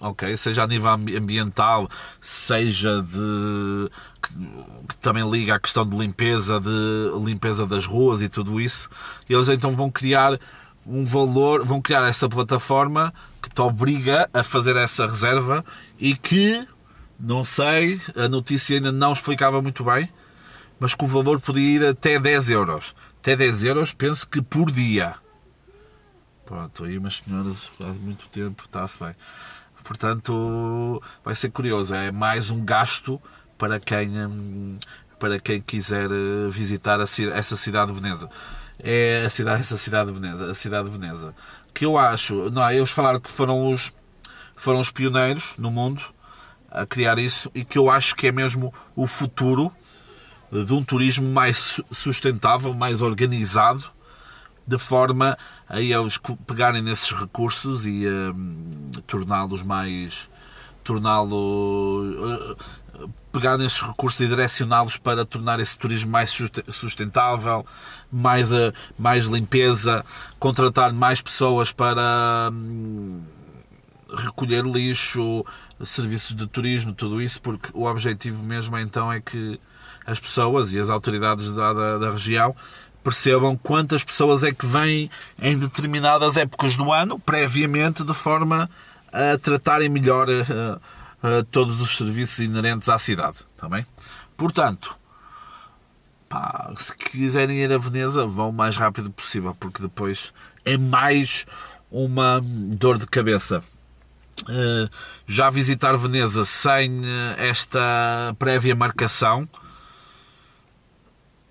ok? 0.00 0.36
Seja 0.36 0.64
a 0.64 0.66
nível 0.66 0.90
ambiental, 0.90 1.88
seja 2.20 3.02
de 3.02 3.90
que, 4.22 4.34
que, 4.88 4.96
também 4.96 5.28
liga 5.28 5.54
à 5.54 5.60
questão 5.60 5.88
de 5.88 5.96
limpeza, 5.96 6.60
de 6.60 7.24
limpeza 7.24 7.66
das 7.66 7.86
ruas 7.86 8.22
e 8.22 8.28
tudo 8.28 8.60
isso. 8.60 8.88
Eles 9.28 9.48
então 9.48 9.74
vão 9.74 9.90
criar 9.90 10.38
um 10.86 11.04
valor, 11.04 11.64
vão 11.64 11.80
criar 11.80 12.06
essa 12.08 12.28
plataforma 12.28 13.12
que 13.42 13.50
te 13.50 13.60
obriga 13.60 14.28
a 14.32 14.42
fazer 14.42 14.76
essa 14.76 15.06
reserva 15.06 15.64
e 15.98 16.16
que 16.16 16.66
não 17.18 17.44
sei, 17.44 18.00
a 18.16 18.28
notícia 18.28 18.76
ainda 18.76 18.92
não 18.92 19.12
explicava 19.12 19.62
muito 19.62 19.84
bem, 19.84 20.08
mas 20.78 20.94
que 20.94 21.04
o 21.04 21.08
valor 21.08 21.40
podia 21.40 21.76
ir 21.76 21.86
até 21.86 22.18
10 22.18 22.50
euros. 22.50 22.94
Até 23.20 23.36
10 23.36 23.64
euros, 23.64 23.94
penso 23.94 24.28
que 24.28 24.42
por 24.42 24.70
dia. 24.70 25.14
Pronto, 26.44 26.84
aí 26.84 26.98
umas 26.98 27.22
senhoras 27.24 27.70
há 27.80 27.86
muito 27.86 28.28
tempo, 28.28 28.64
está-se 28.66 28.98
bem. 28.98 29.14
Portanto, 29.84 31.00
vai 31.22 31.34
ser 31.34 31.50
curioso. 31.50 31.94
É 31.94 32.10
mais 32.10 32.50
um 32.50 32.64
gasto 32.64 33.20
para 33.58 33.78
quem, 33.78 34.08
hum, 34.08 34.78
para 35.18 35.38
quem 35.38 35.60
quiser 35.60 36.10
eh, 36.10 36.48
visitar 36.50 36.98
essa 37.00 37.54
cidade 37.54 37.92
de 37.92 38.00
Veneza. 38.00 38.28
É 38.78 39.24
a 39.26 39.30
cidade, 39.30 39.60
essa 39.60 39.76
cidade 39.76 40.10
de 40.10 40.18
Veneza, 40.18 40.50
a 40.50 40.54
cidade 40.54 40.88
de 40.88 40.98
Veneza. 40.98 41.34
Que 41.72 41.84
eu 41.84 41.98
acho, 41.98 42.50
não, 42.50 42.68
eles 42.70 42.90
falaram 42.90 43.20
que 43.20 43.30
foram 43.30 43.70
os, 43.70 43.92
foram 44.56 44.80
os 44.80 44.90
pioneiros 44.90 45.52
no 45.58 45.70
mundo 45.70 46.02
a 46.70 46.86
criar 46.86 47.18
isso 47.18 47.50
e 47.54 47.64
que 47.64 47.78
eu 47.78 47.88
acho 47.90 48.16
que 48.16 48.26
é 48.26 48.32
mesmo 48.32 48.72
o 48.96 49.06
futuro 49.06 49.70
de 50.50 50.72
um 50.72 50.82
turismo 50.82 51.28
mais 51.28 51.80
sustentável, 51.90 52.72
mais 52.72 53.02
organizado 53.02 53.84
de 54.66 54.78
forma 54.78 55.36
a 55.68 55.80
eles 55.80 56.18
pegarem 56.46 56.82
nesses 56.82 57.10
recursos 57.10 57.84
e 57.84 58.06
um, 58.06 58.83
torná-los 59.02 59.62
mais. 59.62 60.28
torná-lo. 60.84 62.02
Uh, 62.02 62.56
pegar 63.32 63.58
nesses 63.58 63.80
recursos 63.80 64.20
e 64.20 64.28
direcioná-los 64.28 64.96
para 64.96 65.24
tornar 65.24 65.58
esse 65.58 65.76
turismo 65.76 66.12
mais 66.12 66.30
sustentável, 66.68 67.66
mais, 68.12 68.52
uh, 68.52 68.72
mais 68.96 69.24
limpeza, 69.24 70.04
contratar 70.38 70.92
mais 70.92 71.20
pessoas 71.20 71.72
para 71.72 72.50
um, 72.52 73.20
recolher 74.16 74.64
lixo, 74.64 75.44
serviços 75.84 76.36
de 76.36 76.46
turismo, 76.46 76.94
tudo 76.94 77.20
isso, 77.20 77.42
porque 77.42 77.70
o 77.74 77.86
objetivo 77.86 78.44
mesmo 78.44 78.78
então 78.78 79.12
é 79.12 79.20
que 79.20 79.60
as 80.06 80.20
pessoas 80.20 80.72
e 80.72 80.78
as 80.78 80.88
autoridades 80.88 81.52
da, 81.52 81.72
da, 81.72 81.98
da 81.98 82.10
região 82.12 82.54
percebam 83.04 83.54
quantas 83.54 84.02
pessoas 84.02 84.42
é 84.42 84.52
que 84.52 84.66
vêm 84.66 85.10
em 85.40 85.58
determinadas 85.58 86.38
épocas 86.38 86.76
do 86.76 86.90
ano, 86.90 87.18
previamente, 87.18 88.02
de 88.02 88.14
forma 88.14 88.68
a 89.12 89.38
tratarem 89.38 89.90
melhor 89.90 90.26
uh, 90.28 90.80
uh, 91.22 91.44
todos 91.50 91.80
os 91.82 91.96
serviços 91.96 92.38
inerentes 92.40 92.88
à 92.88 92.98
cidade. 92.98 93.38
Está 93.54 93.68
Portanto, 94.36 94.96
pá, 96.28 96.72
se 96.78 96.96
quiserem 96.96 97.58
ir 97.58 97.72
a 97.72 97.78
Veneza, 97.78 98.26
vão 98.26 98.48
o 98.48 98.52
mais 98.52 98.76
rápido 98.76 99.10
possível, 99.10 99.54
porque 99.60 99.82
depois 99.82 100.32
é 100.64 100.78
mais 100.78 101.44
uma 101.90 102.40
dor 102.42 102.98
de 102.98 103.06
cabeça. 103.06 103.62
Uh, 104.42 104.90
já 105.28 105.48
visitar 105.50 105.94
Veneza 105.96 106.44
sem 106.44 107.02
esta 107.38 108.34
prévia 108.36 108.74
marcação 108.74 109.48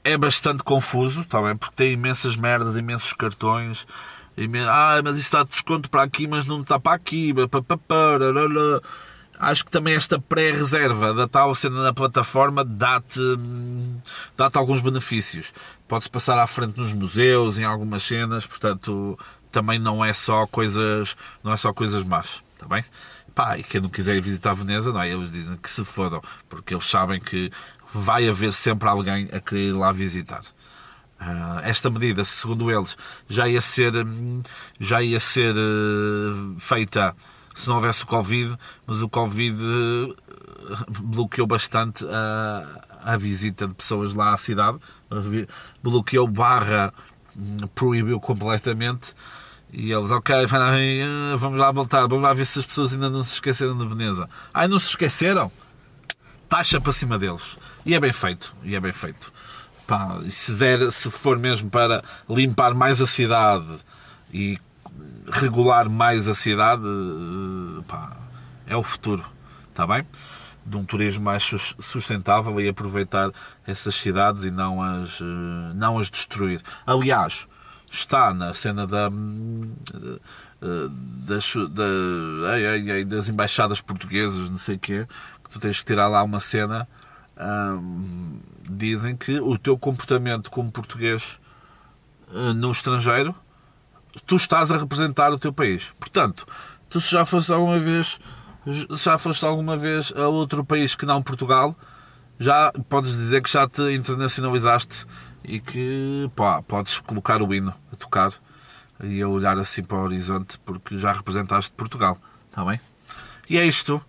é 0.04 0.18
bastante 0.18 0.64
confuso, 0.64 1.22
está 1.22 1.42
bem? 1.42 1.56
Porque 1.56 1.76
tem 1.76 1.94
imensas 1.94 2.36
merdas, 2.36 2.76
imensos 2.76 3.14
cartões. 3.14 3.88
Imen... 4.36 4.66
Ah, 4.68 5.00
mas 5.04 5.16
isso 5.16 5.26
está 5.26 5.44
de 5.44 5.50
desconto 5.50 5.90
para 5.90 6.04
aqui, 6.04 6.28
mas 6.28 6.46
não 6.46 6.62
está 6.62 6.80
para 6.80 6.94
aqui. 6.94 7.34
Acho 9.40 9.66
que 9.66 9.72
também 9.72 9.96
esta 9.96 10.20
pré-reserva 10.20 11.14
da 11.14 11.28
tal 11.28 11.54
cena 11.56 11.84
na 11.84 11.94
plataforma 11.94 12.64
dá-te 12.64 13.20
dá 14.38 14.50
alguns 14.54 14.82
benefícios. 14.82 15.54
Podes 15.88 16.08
passar 16.08 16.38
à 16.38 16.48
frente 16.48 16.80
nos 16.80 16.94
museus, 16.94 17.58
em 17.58 17.64
algumas 17.64 18.04
cenas, 18.04 18.46
portanto, 18.46 19.18
também 19.52 19.80
não 19.80 20.04
é 20.04 20.14
só 20.14 20.46
coisas, 20.48 21.16
não 21.44 21.52
é 21.52 21.58
só 21.58 21.74
coisas 21.74 22.04
más, 22.04 22.42
está 22.54 22.68
bem? 22.68 22.84
Pá, 23.36 23.58
e 23.58 23.64
quem 23.64 23.82
não 23.82 23.90
quiser 23.90 24.16
ir 24.16 24.22
visitar 24.22 24.54
Veneza, 24.54 24.92
não 24.92 25.02
é? 25.02 25.12
Eles 25.12 25.32
dizem 25.32 25.58
que 25.58 25.70
se 25.70 25.84
fodam, 25.84 26.22
porque 26.48 26.74
eles 26.74 26.86
sabem 26.86 27.20
que 27.20 27.52
vai 27.94 28.28
haver 28.28 28.54
sempre 28.54 28.90
alguém 28.90 29.30
a 29.32 29.40
querer 29.40 29.70
ir 29.70 29.74
lá 29.74 29.92
visitar. 29.92 30.42
Uh, 31.22 31.60
esta 31.64 31.90
medida, 31.90 32.26
segundo 32.26 32.70
eles, 32.70 32.98
já 33.30 33.48
ia 33.48 33.62
ser, 33.62 33.94
já 34.80 35.02
ia 35.02 35.20
ser 35.20 35.56
uh, 35.56 36.56
feita 36.60 37.16
se 37.56 37.68
não 37.68 37.76
houvesse 37.76 38.04
o 38.04 38.08
Covid, 38.08 38.58
mas 38.86 39.02
o 39.02 39.08
Covid 39.08 39.58
uh, 39.64 40.16
bloqueou 41.02 41.48
bastante 41.48 42.04
a, 42.06 43.12
a 43.14 43.18
visita 43.18 43.68
de 43.68 43.74
pessoas 43.76 44.14
lá 44.14 44.34
à 44.34 44.38
cidade, 44.38 44.80
bloqueou 45.82 46.28
barra 46.28 46.92
proibiu 47.76 48.20
completamente. 48.20 49.14
E 49.72 49.92
eles, 49.92 50.12
ok, 50.12 50.36
vamos 51.38 51.58
lá 51.58 51.72
voltar, 51.72 52.02
vamos 52.02 52.22
lá 52.22 52.34
ver 52.34 52.46
se 52.46 52.60
as 52.60 52.66
pessoas 52.66 52.94
ainda 52.94 53.10
não 53.10 53.24
se 53.24 53.34
esqueceram 53.34 53.76
de 53.76 53.88
Veneza. 53.88 54.30
Ai, 54.54 54.68
não 54.68 54.78
se 54.78 54.90
esqueceram? 54.90 55.52
Taxa 56.48 56.80
para 56.80 56.94
cima 56.94 57.18
deles. 57.18 57.58
E 57.86 57.94
é 57.94 58.00
bem 58.00 58.14
feito, 58.14 58.56
e 58.64 58.76
é 58.76 58.80
bem 58.80 58.94
feito. 58.94 59.32
Pá, 59.86 60.20
se, 60.30 60.54
der, 60.54 60.92
se 60.92 61.10
for 61.10 61.38
mesmo 61.38 61.70
para 61.70 62.04
limpar 62.30 62.74
mais 62.74 63.02
a 63.02 63.08
cidade 63.08 63.74
e 64.34 64.58
regular 65.30 65.90
mais 65.90 66.28
a 66.28 66.34
cidade, 66.34 66.84
pá, 67.88 68.16
é 68.66 68.76
o 68.76 68.84
futuro, 68.84 69.24
está 69.70 69.86
bem? 69.86 70.06
De 70.66 70.78
um 70.78 70.86
turismo 70.86 71.26
mais 71.26 71.44
sustentável 71.80 72.60
e 72.62 72.70
aproveitar 72.70 73.32
essas 73.68 73.96
cidades 73.96 74.46
e 74.46 74.52
não 74.52 74.82
as, 74.82 75.20
eh, 75.20 75.74
não 75.76 76.00
as 76.00 76.10
destruir. 76.10 76.62
Aliás, 76.86 77.48
está 77.92 78.34
na 78.34 78.54
cena 78.54 78.88
da, 78.88 79.10
eh, 80.62 80.88
das, 81.28 81.54
da, 81.70 83.04
das 83.06 83.28
embaixadas 83.28 83.82
portuguesas, 83.82 84.50
não 84.50 84.58
sei 84.58 84.76
o 84.76 84.80
quê, 84.80 85.06
que 85.44 85.50
tu 85.50 85.60
tens 85.60 85.80
que 85.80 85.86
tirar 85.86 86.08
lá 86.08 86.24
uma 86.24 86.40
cena. 86.40 86.88
Hum, 87.40 88.40
dizem 88.70 89.16
que 89.16 89.40
o 89.40 89.58
teu 89.58 89.78
comportamento 89.78 90.52
como 90.52 90.72
português 90.72 91.40
eh, 92.34 92.54
no 92.54 92.72
estrangeiro, 92.72 93.36
tu 94.26 94.36
estás 94.36 94.72
a 94.72 94.78
representar 94.78 95.32
o 95.32 95.38
teu 95.38 95.52
país. 95.52 95.92
Portanto, 96.00 96.48
tu 96.90 97.02
se 97.02 97.12
já 97.12 97.26
foste 97.26 97.52
alguma 97.52 97.80
vez, 97.80 98.20
já 98.92 99.18
foste 99.18 99.44
alguma 99.46 99.76
vez 99.76 100.14
a 100.16 100.28
outro 100.28 100.64
país 100.64 100.96
que 100.96 101.06
não 101.06 101.22
Portugal, 101.22 101.76
já 102.40 102.72
podes 102.90 103.12
dizer 103.12 103.42
que 103.42 103.52
já 103.52 103.68
te 103.68 103.82
internacionalizaste 103.94 105.06
e 105.44 105.60
que 105.60 106.30
pá, 106.36 106.62
podes 106.62 107.00
colocar 107.00 107.42
o 107.42 107.54
hino 107.54 107.74
a 107.92 107.96
tocar 107.96 108.34
e 109.04 109.22
a 109.22 109.28
olhar 109.28 109.58
assim 109.58 109.84
para 109.84 109.98
o 109.98 110.02
horizonte 110.02 110.60
porque 110.60 110.98
já 110.98 111.12
representaste 111.12 111.72
Portugal, 111.74 112.18
está 112.50 112.64
bem? 112.64 112.80
E 113.50 113.58
é 113.58 113.66
isto. 113.66 114.04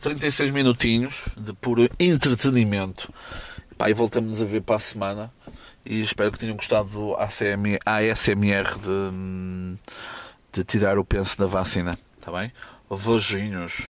36 0.00 0.50
minutinhos 0.50 1.28
de 1.36 1.52
puro 1.52 1.88
entretenimento. 1.98 3.12
Pá, 3.76 3.90
e 3.90 3.94
voltamos 3.94 4.40
a 4.40 4.44
ver 4.44 4.62
para 4.62 4.76
a 4.76 4.80
semana. 4.80 5.32
E 5.84 6.00
espero 6.00 6.32
que 6.32 6.38
tenham 6.38 6.56
gostado 6.56 6.88
do 6.88 7.14
ACM, 7.14 7.78
ASMR 7.84 8.78
de, 8.78 9.78
de 10.52 10.64
tirar 10.64 10.98
o 10.98 11.04
penso 11.04 11.38
da 11.38 11.46
vacina. 11.46 11.98
Está 12.18 12.32
bem? 12.32 12.52
Vojinhos. 12.88 13.82